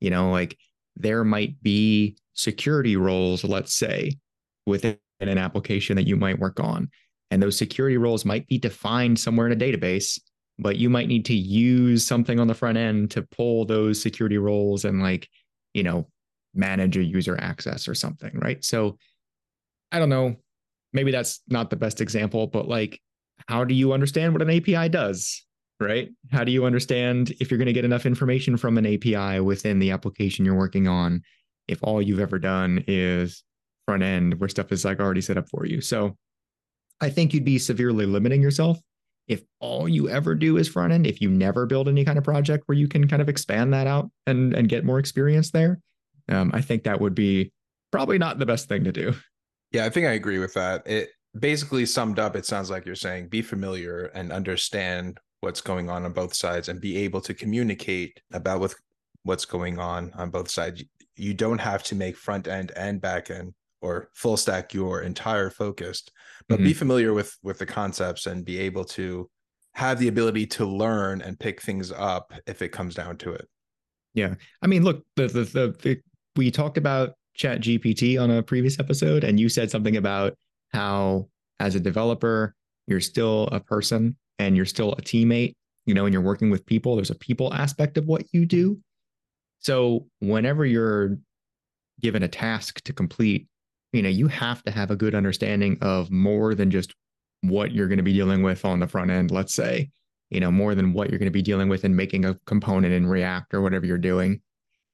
You 0.00 0.08
know, 0.08 0.30
like 0.30 0.56
there 0.96 1.22
might 1.22 1.62
be 1.62 2.16
security 2.32 2.96
roles, 2.96 3.44
let's 3.44 3.74
say, 3.74 4.16
within 4.64 4.96
an 5.20 5.36
application 5.36 5.96
that 5.96 6.06
you 6.06 6.16
might 6.16 6.38
work 6.38 6.60
on. 6.60 6.88
And 7.30 7.42
those 7.42 7.58
security 7.58 7.98
roles 7.98 8.24
might 8.24 8.46
be 8.46 8.56
defined 8.56 9.18
somewhere 9.18 9.46
in 9.46 9.52
a 9.52 9.56
database, 9.56 10.18
but 10.58 10.78
you 10.78 10.88
might 10.88 11.08
need 11.08 11.26
to 11.26 11.34
use 11.34 12.06
something 12.06 12.40
on 12.40 12.46
the 12.46 12.54
front 12.54 12.78
end 12.78 13.10
to 13.10 13.22
pull 13.22 13.66
those 13.66 14.00
security 14.00 14.38
roles 14.38 14.86
and 14.86 15.02
like, 15.02 15.28
you 15.78 15.84
know, 15.84 16.08
manage 16.54 16.96
a 16.96 17.04
user 17.04 17.38
access 17.40 17.86
or 17.86 17.94
something, 17.94 18.32
right? 18.34 18.64
So 18.64 18.98
I 19.92 20.00
don't 20.00 20.08
know, 20.08 20.34
maybe 20.92 21.12
that's 21.12 21.40
not 21.48 21.70
the 21.70 21.76
best 21.76 22.00
example, 22.00 22.48
but 22.48 22.68
like, 22.68 23.00
how 23.46 23.64
do 23.64 23.74
you 23.74 23.92
understand 23.92 24.32
what 24.32 24.42
an 24.42 24.50
API 24.50 24.88
does? 24.88 25.46
Right? 25.80 26.08
How 26.32 26.42
do 26.42 26.50
you 26.50 26.64
understand 26.64 27.32
if 27.40 27.50
you're 27.50 27.58
going 27.58 27.66
to 27.66 27.72
get 27.72 27.84
enough 27.84 28.04
information 28.04 28.56
from 28.56 28.76
an 28.76 28.86
API 28.86 29.38
within 29.38 29.78
the 29.78 29.92
application 29.92 30.44
you're 30.44 30.56
working 30.56 30.88
on 30.88 31.22
if 31.68 31.78
all 31.82 32.02
you've 32.02 32.18
ever 32.18 32.40
done 32.40 32.82
is 32.88 33.44
front 33.86 34.02
end 34.02 34.40
where 34.40 34.48
stuff 34.48 34.72
is 34.72 34.84
like 34.84 34.98
already 34.98 35.20
set 35.20 35.38
up 35.38 35.48
for 35.48 35.64
you? 35.64 35.80
So 35.80 36.16
I 37.00 37.10
think 37.10 37.32
you'd 37.32 37.44
be 37.44 37.60
severely 37.60 38.06
limiting 38.06 38.42
yourself 38.42 38.80
if 39.28 39.42
all 39.60 39.88
you 39.88 40.08
ever 40.08 40.34
do 40.34 40.56
is 40.56 40.68
front 40.68 40.92
end, 40.92 41.06
if 41.06 41.20
you 41.20 41.30
never 41.30 41.66
build 41.66 41.88
any 41.88 42.04
kind 42.04 42.18
of 42.18 42.24
project 42.24 42.64
where 42.66 42.76
you 42.76 42.88
can 42.88 43.06
kind 43.06 43.22
of 43.22 43.28
expand 43.28 43.72
that 43.74 43.86
out 43.86 44.10
and, 44.26 44.54
and 44.54 44.68
get 44.68 44.84
more 44.84 44.98
experience 44.98 45.50
there, 45.50 45.80
um, 46.28 46.50
I 46.54 46.62
think 46.62 46.84
that 46.84 47.00
would 47.00 47.14
be 47.14 47.52
probably 47.92 48.18
not 48.18 48.38
the 48.38 48.46
best 48.46 48.68
thing 48.68 48.84
to 48.84 48.92
do. 48.92 49.14
Yeah, 49.70 49.84
I 49.84 49.90
think 49.90 50.06
I 50.06 50.12
agree 50.12 50.38
with 50.38 50.54
that. 50.54 50.86
It 50.86 51.10
basically 51.38 51.84
summed 51.84 52.18
up, 52.18 52.36
it 52.36 52.46
sounds 52.46 52.70
like 52.70 52.86
you're 52.86 52.94
saying 52.94 53.28
be 53.28 53.42
familiar 53.42 54.06
and 54.14 54.32
understand 54.32 55.18
what's 55.40 55.60
going 55.60 55.90
on 55.90 56.04
on 56.04 56.12
both 56.12 56.34
sides 56.34 56.68
and 56.68 56.80
be 56.80 56.96
able 56.96 57.20
to 57.20 57.34
communicate 57.34 58.18
about 58.32 58.60
what, 58.60 58.74
what's 59.24 59.44
going 59.44 59.78
on 59.78 60.10
on 60.14 60.30
both 60.30 60.50
sides. 60.50 60.82
You 61.16 61.34
don't 61.34 61.60
have 61.60 61.82
to 61.84 61.94
make 61.94 62.16
front 62.16 62.48
end 62.48 62.72
and 62.76 63.00
back 63.00 63.30
end 63.30 63.52
or 63.82 64.08
full 64.14 64.36
stack 64.36 64.72
your 64.72 65.02
entire 65.02 65.50
focused, 65.50 66.10
but 66.48 66.56
mm-hmm. 66.56 66.64
be 66.64 66.74
familiar 66.74 67.12
with 67.12 67.36
with 67.42 67.58
the 67.58 67.66
concepts 67.66 68.26
and 68.26 68.44
be 68.44 68.58
able 68.58 68.84
to 68.84 69.28
have 69.74 69.98
the 69.98 70.08
ability 70.08 70.46
to 70.46 70.66
learn 70.66 71.22
and 71.22 71.38
pick 71.38 71.62
things 71.62 71.92
up 71.92 72.32
if 72.46 72.62
it 72.62 72.70
comes 72.70 72.94
down 72.94 73.16
to 73.18 73.32
it. 73.32 73.48
Yeah. 74.14 74.34
I 74.62 74.66
mean, 74.66 74.82
look, 74.82 75.04
the 75.16 75.28
the, 75.28 75.44
the, 75.44 75.76
the 75.82 76.00
we 76.36 76.50
talked 76.50 76.78
about 76.78 77.14
chat 77.34 77.60
gpt 77.60 78.20
on 78.20 78.32
a 78.32 78.42
previous 78.42 78.80
episode 78.80 79.22
and 79.22 79.38
you 79.38 79.48
said 79.48 79.70
something 79.70 79.96
about 79.96 80.34
how 80.72 81.28
as 81.60 81.74
a 81.74 81.80
developer, 81.80 82.54
you're 82.86 83.00
still 83.00 83.48
a 83.52 83.60
person 83.60 84.16
and 84.38 84.56
you're 84.56 84.66
still 84.66 84.92
a 84.92 85.02
teammate, 85.02 85.54
you 85.86 85.94
know, 85.94 86.06
and 86.06 86.12
you're 86.12 86.22
working 86.22 86.50
with 86.50 86.64
people. 86.66 86.96
There's 86.96 87.10
a 87.10 87.16
people 87.16 87.52
aspect 87.52 87.98
of 87.98 88.06
what 88.06 88.24
you 88.32 88.46
do. 88.46 88.78
So 89.60 90.06
whenever 90.20 90.64
you're 90.64 91.18
given 92.00 92.22
a 92.22 92.28
task 92.28 92.80
to 92.84 92.92
complete, 92.92 93.48
you 93.92 94.02
know, 94.02 94.08
you 94.08 94.28
have 94.28 94.62
to 94.64 94.70
have 94.70 94.90
a 94.90 94.96
good 94.96 95.14
understanding 95.14 95.78
of 95.80 96.10
more 96.10 96.54
than 96.54 96.70
just 96.70 96.94
what 97.42 97.72
you're 97.72 97.88
going 97.88 97.98
to 97.98 98.02
be 98.02 98.12
dealing 98.12 98.42
with 98.42 98.64
on 98.64 98.80
the 98.80 98.88
front 98.88 99.10
end, 99.10 99.30
let's 99.30 99.54
say, 99.54 99.90
you 100.30 100.40
know, 100.40 100.50
more 100.50 100.74
than 100.74 100.92
what 100.92 101.10
you're 101.10 101.18
going 101.18 101.26
to 101.26 101.30
be 101.30 101.42
dealing 101.42 101.68
with 101.68 101.84
in 101.84 101.96
making 101.96 102.24
a 102.24 102.38
component 102.46 102.92
in 102.92 103.06
React 103.06 103.54
or 103.54 103.62
whatever 103.62 103.86
you're 103.86 103.98
doing. 103.98 104.40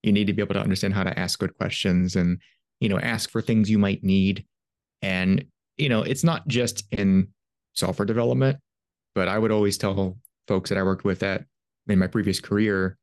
You 0.03 0.13
need 0.13 0.27
to 0.27 0.33
be 0.33 0.43
able 0.43 0.55
to 0.55 0.61
understand 0.61 0.95
how 0.95 1.05
to 1.05 1.19
ask 1.19 1.39
good 1.39 1.57
questions 1.57 2.15
and, 2.15 2.39
you 2.81 2.89
know, 2.89 2.99
ask 2.99 3.31
for 3.31 3.41
things 3.41 3.71
you 3.71 3.79
might 3.79 4.05
need. 4.05 4.45
And, 5.03 5.45
you 5.77 5.89
know, 5.89 6.03
it's 6.03 6.25
not 6.25 6.47
just 6.47 6.85
in 6.93 7.29
software 7.73 8.07
development, 8.07 8.59
but 9.15 9.29
I 9.29 9.39
would 9.39 9.51
always 9.51 9.79
tell 9.79 10.19
folks 10.47 10.69
that 10.69 10.79
I 10.79 10.83
worked 10.83 11.05
with 11.05 11.21
that 11.21 11.45
in 11.89 11.99
my 11.99 12.07
previous 12.07 12.41
career, 12.41 12.99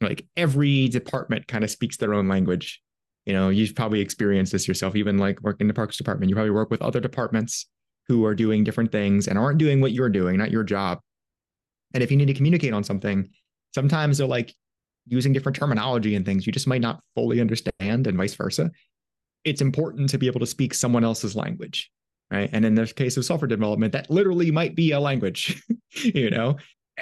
like 0.00 0.26
every 0.36 0.88
department 0.88 1.48
kind 1.48 1.64
of 1.64 1.70
speaks 1.70 1.96
their 1.96 2.14
own 2.14 2.28
language. 2.28 2.82
You 3.26 3.32
know, 3.32 3.50
you've 3.50 3.74
probably 3.74 4.00
experienced 4.00 4.52
this 4.52 4.66
yourself, 4.66 4.96
even 4.96 5.18
like 5.18 5.40
working 5.42 5.64
in 5.64 5.68
the 5.68 5.74
parks 5.74 5.96
department. 5.96 6.28
You 6.28 6.34
probably 6.34 6.50
work 6.50 6.70
with 6.70 6.82
other 6.82 7.00
departments 7.00 7.66
who 8.08 8.24
are 8.24 8.34
doing 8.34 8.64
different 8.64 8.90
things 8.90 9.28
and 9.28 9.38
aren't 9.38 9.58
doing 9.58 9.80
what 9.80 9.92
you're 9.92 10.08
doing, 10.08 10.38
not 10.38 10.50
your 10.50 10.64
job. 10.64 10.98
And 11.94 12.02
if 12.02 12.10
you 12.10 12.16
need 12.16 12.26
to 12.26 12.34
communicate 12.34 12.72
on 12.72 12.82
something, 12.82 13.28
sometimes 13.74 14.18
they're 14.18 14.26
like 14.26 14.54
using 15.06 15.32
different 15.32 15.56
terminology 15.56 16.14
and 16.14 16.24
things 16.24 16.46
you 16.46 16.52
just 16.52 16.66
might 16.66 16.80
not 16.80 17.00
fully 17.14 17.40
understand, 17.40 18.06
and 18.06 18.16
vice 18.16 18.34
versa. 18.34 18.70
It's 19.44 19.60
important 19.60 20.08
to 20.10 20.18
be 20.18 20.26
able 20.26 20.40
to 20.40 20.46
speak 20.46 20.74
someone 20.74 21.04
else's 21.04 21.36
language. 21.36 21.90
Right. 22.30 22.48
And 22.52 22.64
in 22.64 22.74
the 22.74 22.86
case 22.86 23.18
of 23.18 23.26
software 23.26 23.48
development, 23.48 23.92
that 23.92 24.10
literally 24.10 24.50
might 24.50 24.74
be 24.74 24.92
a 24.92 25.00
language, 25.00 25.62
you 25.92 26.30
know? 26.30 26.56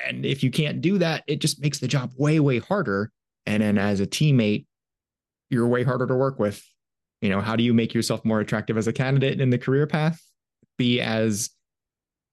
And 0.06 0.26
if 0.26 0.42
you 0.42 0.50
can't 0.50 0.80
do 0.80 0.98
that, 0.98 1.22
it 1.28 1.40
just 1.40 1.60
makes 1.60 1.78
the 1.78 1.86
job 1.86 2.10
way, 2.16 2.40
way 2.40 2.58
harder. 2.58 3.12
And 3.46 3.62
then 3.62 3.78
as 3.78 4.00
a 4.00 4.06
teammate, 4.06 4.66
you're 5.50 5.66
way 5.66 5.82
harder 5.82 6.06
to 6.06 6.14
work 6.14 6.38
with. 6.38 6.64
You 7.20 7.28
know, 7.28 7.40
how 7.40 7.56
do 7.56 7.62
you 7.62 7.74
make 7.74 7.92
yourself 7.92 8.24
more 8.24 8.40
attractive 8.40 8.78
as 8.78 8.86
a 8.86 8.92
candidate 8.92 9.40
in 9.40 9.50
the 9.50 9.58
career 9.58 9.86
path? 9.86 10.20
Be 10.78 11.00
as 11.00 11.50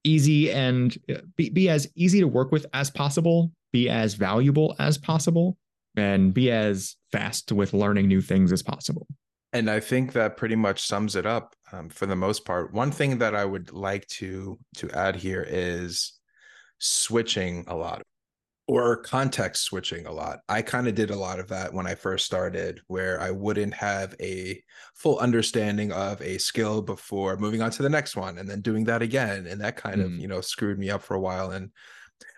easy 0.03 0.51
and 0.51 0.97
be, 1.35 1.49
be 1.49 1.67
as 1.69 1.89
easy 1.95 2.21
to 2.21 2.27
work 2.27 2.51
with 2.51 2.65
as 2.73 2.89
possible, 2.89 3.51
be 3.73 3.89
as 3.89 4.13
valuable 4.13 4.75
as 4.79 4.97
possible, 4.97 5.57
and 5.97 6.33
be 6.33 6.51
as 6.51 6.95
fast 7.11 7.51
with 7.51 7.73
learning 7.73 8.07
new 8.07 8.21
things 8.21 8.51
as 8.53 8.63
possible. 8.63 9.07
And 9.51 9.69
I 9.69 9.79
think 9.79 10.13
that 10.13 10.37
pretty 10.37 10.55
much 10.55 10.85
sums 10.85 11.15
it 11.15 11.25
up 11.25 11.55
um, 11.71 11.89
for 11.89 12.05
the 12.05 12.15
most 12.15 12.45
part. 12.45 12.73
One 12.73 12.91
thing 12.91 13.17
that 13.17 13.35
I 13.35 13.43
would 13.43 13.73
like 13.73 14.07
to 14.07 14.57
to 14.77 14.89
add 14.91 15.15
here 15.15 15.45
is 15.47 16.13
switching 16.79 17.65
a 17.67 17.75
lot 17.75 18.03
or 18.67 18.97
context 18.97 19.63
switching 19.63 20.05
a 20.05 20.11
lot. 20.11 20.39
I 20.49 20.61
kind 20.61 20.87
of 20.87 20.95
did 20.95 21.09
a 21.09 21.15
lot 21.15 21.39
of 21.39 21.47
that 21.47 21.73
when 21.73 21.87
I 21.87 21.95
first 21.95 22.25
started, 22.25 22.81
where 22.87 23.19
I 23.21 23.31
wouldn't 23.31 23.73
have 23.73 24.13
a 24.19 24.61
full 24.93 25.19
understanding 25.19 25.93
of 25.93 26.21
a 26.21 26.37
skill 26.37 26.81
before 26.81 27.37
moving 27.37 27.61
on 27.61 27.71
to 27.71 27.83
the 27.83 27.89
next 27.89 28.17
one 28.17 28.37
and 28.37 28.49
then 28.49 28.61
doing 28.61 28.83
that 28.85 29.01
again. 29.01 29.47
And 29.47 29.61
that 29.61 29.77
kind 29.77 30.01
mm. 30.01 30.05
of, 30.05 30.11
you 30.11 30.27
know, 30.27 30.41
screwed 30.41 30.77
me 30.77 30.89
up 30.89 31.01
for 31.01 31.15
a 31.15 31.19
while. 31.19 31.51
And 31.51 31.71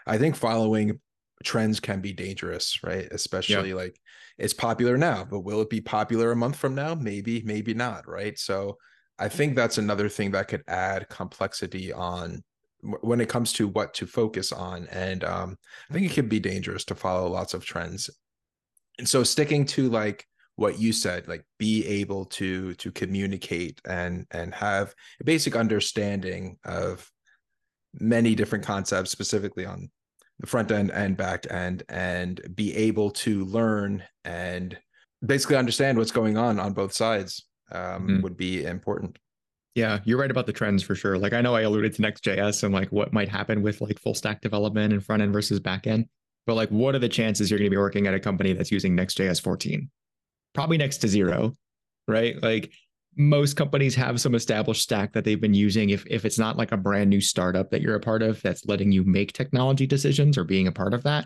I 0.05 0.19
think 0.19 0.35
following 0.35 0.99
trends 1.43 1.79
can 1.79 1.99
be 1.99 2.13
dangerous, 2.13 2.83
right? 2.83 3.07
Especially 3.11 3.73
like 3.73 3.99
it's 4.37 4.53
popular 4.53 4.97
now, 4.97 5.25
but 5.29 5.39
will 5.39 5.61
it 5.61 5.69
be 5.69 5.81
popular 5.81 6.31
a 6.31 6.35
month 6.35 6.57
from 6.57 6.75
now? 6.75 6.93
Maybe, 6.93 7.41
maybe 7.41 7.73
not, 7.73 8.07
right? 8.07 8.37
So 8.37 8.77
I 9.17 9.29
think 9.29 9.55
that's 9.55 9.79
another 9.79 10.09
thing 10.09 10.31
that 10.31 10.47
could 10.47 10.63
add 10.67 11.09
complexity 11.09 11.91
on 11.91 12.43
when 12.81 13.19
it 13.19 13.29
comes 13.29 13.51
to 13.53 13.67
what 13.67 13.93
to 13.93 14.07
focus 14.07 14.51
on 14.51 14.87
and 14.87 15.23
um, 15.23 15.57
i 15.89 15.93
think 15.93 16.05
it 16.05 16.13
can 16.13 16.27
be 16.27 16.39
dangerous 16.39 16.85
to 16.85 16.95
follow 16.95 17.27
lots 17.29 17.53
of 17.53 17.65
trends. 17.65 18.09
And 18.97 19.07
so 19.07 19.23
sticking 19.23 19.65
to 19.67 19.89
like 19.89 20.25
what 20.59 20.77
you 20.77 20.91
said 20.91 21.25
like 21.29 21.45
be 21.57 21.87
able 21.87 22.25
to 22.25 22.73
to 22.75 22.91
communicate 22.91 23.79
and 23.85 24.25
and 24.31 24.53
have 24.53 24.93
a 25.21 25.23
basic 25.23 25.55
understanding 25.55 26.57
of 26.65 27.09
many 27.93 28.35
different 28.35 28.65
concepts 28.65 29.09
specifically 29.09 29.65
on 29.65 29.89
the 30.41 30.47
front 30.47 30.69
end 30.71 30.91
and 30.91 31.15
back 31.15 31.49
end 31.49 31.83
and 31.87 32.41
be 32.55 32.75
able 32.75 33.09
to 33.09 33.45
learn 33.45 34.03
and 34.25 34.77
basically 35.25 35.55
understand 35.55 35.97
what's 35.97 36.11
going 36.11 36.37
on 36.37 36.59
on 36.59 36.73
both 36.73 36.91
sides 36.93 37.45
um, 37.71 37.81
mm-hmm. 37.81 38.21
would 38.21 38.35
be 38.35 38.65
important 38.65 39.17
yeah, 39.75 39.99
you're 40.03 40.19
right 40.19 40.31
about 40.31 40.45
the 40.45 40.53
trends 40.53 40.83
for 40.83 40.95
sure. 40.95 41.17
Like 41.17 41.33
I 41.33 41.41
know 41.41 41.55
I 41.55 41.61
alluded 41.61 41.93
to 41.95 42.01
Next.js 42.01 42.63
and 42.63 42.73
like 42.73 42.89
what 42.89 43.13
might 43.13 43.29
happen 43.29 43.61
with 43.61 43.81
like 43.81 43.99
full 43.99 44.13
stack 44.13 44.41
development 44.41 44.93
and 44.93 45.03
front 45.03 45.21
end 45.21 45.33
versus 45.33 45.59
back 45.59 45.87
end. 45.87 46.05
But 46.47 46.55
like 46.55 46.69
what 46.69 46.95
are 46.95 46.99
the 46.99 47.09
chances 47.09 47.49
you're 47.49 47.59
going 47.59 47.69
to 47.69 47.75
be 47.75 47.77
working 47.77 48.07
at 48.07 48.13
a 48.13 48.19
company 48.19 48.53
that's 48.53 48.71
using 48.71 48.95
Next.js 48.95 49.41
14? 49.41 49.89
Probably 50.53 50.77
next 50.77 50.97
to 50.97 51.07
zero, 51.07 51.53
right? 52.07 52.41
Like 52.41 52.71
most 53.15 53.55
companies 53.55 53.95
have 53.95 54.21
some 54.21 54.35
established 54.35 54.81
stack 54.81 55.13
that 55.13 55.23
they've 55.23 55.41
been 55.41 55.53
using. 55.53 55.89
If 55.91 56.05
if 56.07 56.25
it's 56.25 56.39
not 56.39 56.57
like 56.57 56.71
a 56.71 56.77
brand 56.77 57.09
new 57.09 57.21
startup 57.21 57.69
that 57.71 57.81
you're 57.81 57.95
a 57.95 57.99
part 57.99 58.23
of 58.23 58.41
that's 58.41 58.65
letting 58.65 58.91
you 58.91 59.03
make 59.03 59.33
technology 59.33 59.85
decisions 59.85 60.37
or 60.37 60.43
being 60.43 60.67
a 60.67 60.71
part 60.71 60.93
of 60.93 61.03
that, 61.03 61.25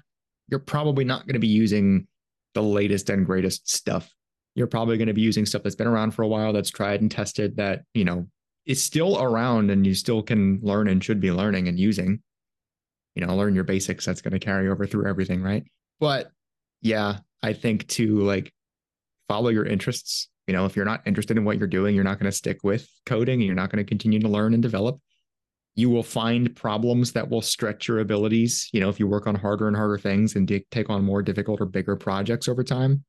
you're 0.50 0.60
probably 0.60 1.06
not 1.06 1.26
going 1.26 1.34
to 1.34 1.40
be 1.40 1.48
using 1.48 2.08
the 2.54 2.64
latest 2.64 3.10
and 3.10 3.26
greatest 3.26 3.70
stuff. 3.70 4.14
You're 4.56 4.68
probably 4.68 4.98
going 4.98 5.08
to 5.08 5.14
be 5.14 5.22
using 5.22 5.46
stuff 5.46 5.64
that's 5.64 5.76
been 5.76 5.88
around 5.88 6.12
for 6.12 6.22
a 6.22 6.28
while, 6.28 6.54
that's 6.54 6.70
tried 6.70 7.02
and 7.02 7.10
tested, 7.10 7.58
that, 7.58 7.84
you 7.94 8.06
know, 8.06 8.28
it's 8.66 8.82
still 8.82 9.22
around 9.22 9.70
and 9.70 9.86
you 9.86 9.94
still 9.94 10.24
can 10.24 10.60
learn 10.62 10.88
and 10.88 11.04
should 11.04 11.20
be 11.20 11.32
learning 11.32 11.68
and 11.68 11.80
using. 11.80 12.22
You 13.16 13.26
know, 13.26 13.36
learn 13.36 13.56
your 13.56 13.64
basics. 13.64 14.06
That's 14.06 14.22
going 14.22 14.34
to 14.34 14.40
carry 14.40 14.70
over 14.70 14.86
through 14.86 15.08
everything, 15.08 15.42
right? 15.42 15.64
But 16.00 16.32
yeah, 16.82 17.20
I 17.42 17.54
think 17.54 17.88
to 17.90 18.20
like 18.22 18.52
follow 19.28 19.50
your 19.50 19.66
interests. 19.66 20.30
You 20.48 20.54
know, 20.54 20.66
if 20.66 20.76
you're 20.76 20.86
not 20.86 21.06
interested 21.06 21.38
in 21.38 21.46
what 21.46 21.58
you're 21.58 21.68
doing, 21.68 21.96
you're 21.96 22.04
not 22.04 22.20
going 22.20 22.32
to 22.32 22.36
stick 22.36 22.64
with 22.64 22.90
coding 23.06 23.36
and 23.36 23.44
you're 23.44 23.56
not 23.56 23.72
going 23.72 23.84
to 23.84 23.90
continue 23.90 24.20
to 24.20 24.28
learn 24.28 24.54
and 24.54 24.64
develop. 24.64 25.00
You 25.76 25.90
will 25.90 26.04
find 26.04 26.56
problems 26.56 27.14
that 27.14 27.30
will 27.30 27.42
stretch 27.42 27.88
your 27.88 28.00
abilities. 28.00 28.70
You 28.74 28.80
know, 28.80 28.90
if 28.90 29.00
you 29.00 29.08
work 29.08 29.26
on 29.26 29.36
harder 29.36 29.68
and 29.68 29.76
harder 29.76 29.98
things 29.98 30.36
and 30.36 30.48
take 30.48 30.90
on 30.90 31.04
more 31.04 31.22
difficult 31.22 31.62
or 31.62 31.66
bigger 31.66 31.96
projects 31.96 32.48
over 32.48 32.64
time. 32.64 33.04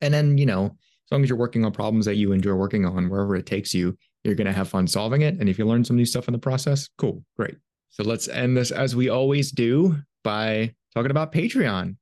And 0.00 0.12
then, 0.12 0.38
you 0.38 0.46
know, 0.46 0.66
as 0.66 1.12
long 1.12 1.22
as 1.22 1.28
you're 1.28 1.38
working 1.38 1.64
on 1.64 1.72
problems 1.72 2.06
that 2.06 2.16
you 2.16 2.32
enjoy 2.32 2.54
working 2.54 2.84
on, 2.84 3.10
wherever 3.10 3.36
it 3.36 3.46
takes 3.46 3.74
you, 3.74 3.96
you're 4.24 4.34
going 4.34 4.46
to 4.46 4.52
have 4.52 4.68
fun 4.68 4.86
solving 4.86 5.22
it. 5.22 5.38
And 5.38 5.48
if 5.48 5.58
you 5.58 5.66
learn 5.66 5.84
some 5.84 5.96
new 5.96 6.06
stuff 6.06 6.28
in 6.28 6.32
the 6.32 6.38
process, 6.38 6.88
cool, 6.98 7.24
great. 7.36 7.56
So 7.90 8.02
let's 8.02 8.26
end 8.28 8.56
this 8.56 8.70
as 8.70 8.96
we 8.96 9.08
always 9.08 9.52
do 9.52 9.96
by 10.24 10.74
talking 10.94 11.10
about 11.10 11.32
Patreon. 11.32 11.96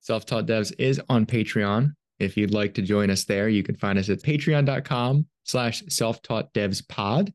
Self 0.00 0.26
Taught 0.26 0.46
Devs 0.46 0.72
is 0.78 1.00
on 1.08 1.24
Patreon. 1.26 1.94
If 2.18 2.36
you'd 2.36 2.54
like 2.54 2.74
to 2.74 2.82
join 2.82 3.10
us 3.10 3.24
there, 3.24 3.48
you 3.48 3.62
can 3.62 3.76
find 3.76 3.98
us 3.98 4.08
at 4.08 4.22
patreon.com 4.22 5.26
slash 5.44 5.82
self 5.88 6.22
taught 6.22 6.52
devs 6.54 6.86
pod. 6.86 7.32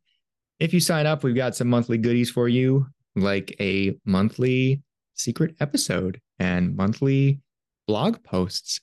If 0.59 0.73
you 0.73 0.79
sign 0.79 1.05
up, 1.05 1.23
we've 1.23 1.35
got 1.35 1.55
some 1.55 1.69
monthly 1.69 1.97
goodies 1.97 2.29
for 2.29 2.47
you, 2.47 2.87
like 3.15 3.55
a 3.59 3.95
monthly 4.05 4.81
secret 5.15 5.55
episode 5.59 6.19
and 6.39 6.75
monthly 6.75 7.39
blog 7.87 8.23
posts. 8.23 8.79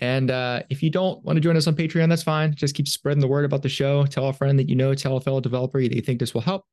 And 0.00 0.30
uh, 0.30 0.62
if 0.70 0.82
you 0.82 0.90
don't 0.90 1.22
want 1.24 1.36
to 1.36 1.40
join 1.40 1.56
us 1.56 1.66
on 1.66 1.76
Patreon, 1.76 2.08
that's 2.08 2.22
fine. 2.22 2.54
Just 2.54 2.74
keep 2.74 2.88
spreading 2.88 3.20
the 3.20 3.28
word 3.28 3.44
about 3.44 3.62
the 3.62 3.68
show. 3.68 4.06
Tell 4.06 4.28
a 4.28 4.32
friend 4.32 4.58
that 4.58 4.68
you 4.68 4.74
know, 4.74 4.94
tell 4.94 5.16
a 5.16 5.20
fellow 5.20 5.40
developer 5.40 5.80
that 5.80 5.94
you 5.94 6.00
think 6.00 6.20
this 6.20 6.32
will 6.32 6.40
help. 6.40 6.64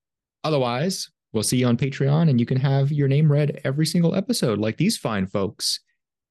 Otherwise, 0.43 1.09
we'll 1.33 1.43
see 1.43 1.57
you 1.57 1.67
on 1.67 1.77
Patreon 1.77 2.29
and 2.29 2.39
you 2.39 2.45
can 2.45 2.57
have 2.57 2.91
your 2.91 3.07
name 3.07 3.29
read 3.29 3.59
every 3.65 3.85
single 3.85 4.15
episode, 4.15 4.59
like 4.59 4.77
these 4.77 4.97
fine 4.97 5.27
folks 5.27 5.81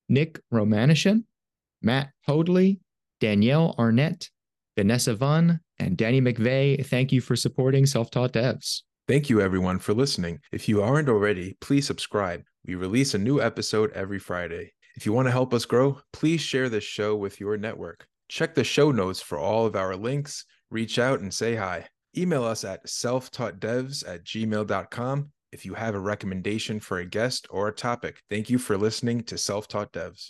Nick 0.09 0.41
Romanishin, 0.53 1.25
Matt 1.83 2.11
Hoadley, 2.27 2.81
Danielle 3.21 3.75
Arnett, 3.79 4.31
Vanessa 4.77 5.15
Vun, 5.15 5.61
and 5.79 5.97
Danny 5.97 6.21
McVeigh. 6.21 6.85
Thank 6.87 7.13
you 7.13 7.21
for 7.21 7.37
supporting 7.37 7.85
Self 7.85 8.11
Taught 8.11 8.33
Devs. 8.33 8.83
Thank 9.09 9.29
you, 9.31 9.41
everyone, 9.41 9.79
for 9.79 9.95
listening. 9.95 10.41
If 10.51 10.69
you 10.69 10.83
aren't 10.83 11.09
already, 11.09 11.57
please 11.61 11.87
subscribe. 11.87 12.43
We 12.67 12.75
release 12.75 13.15
a 13.15 13.19
new 13.19 13.41
episode 13.41 13.93
every 13.93 14.19
Friday. 14.19 14.73
If 14.97 15.05
you 15.05 15.13
want 15.13 15.27
to 15.29 15.33
help 15.33 15.53
us 15.53 15.67
grow, 15.67 16.01
please 16.13 16.41
share 16.41 16.69
this 16.69 16.85
show 16.85 17.15
with 17.15 17.39
your 17.39 17.57
network. 17.59 18.07
Check 18.29 18.55
the 18.55 18.65
show 18.65 18.91
notes 18.91 19.21
for 19.21 19.39
all 19.39 19.67
of 19.67 19.77
our 19.77 19.95
links, 19.95 20.45
reach 20.71 20.99
out 20.99 21.21
and 21.21 21.33
say 21.33 21.55
hi. 21.55 21.87
Email 22.17 22.45
us 22.45 22.65
at 22.65 22.87
selftaught.devs 22.87 24.09
at 24.09 24.25
gmail.com 24.25 25.31
if 25.53 25.67
you 25.67 25.75
have 25.75 25.95
a 25.95 26.01
recommendation 26.01 26.81
for 26.81 26.99
a 26.99 27.07
guest 27.07 27.47
or 27.51 27.69
a 27.69 27.75
topic. 27.75 28.23
Thank 28.31 28.49
you 28.49 28.59
for 28.59 28.77
listening 28.79 29.23
to 29.25 29.39
Self 29.39 29.69
Taught 29.69 29.93
Devs. 29.93 30.25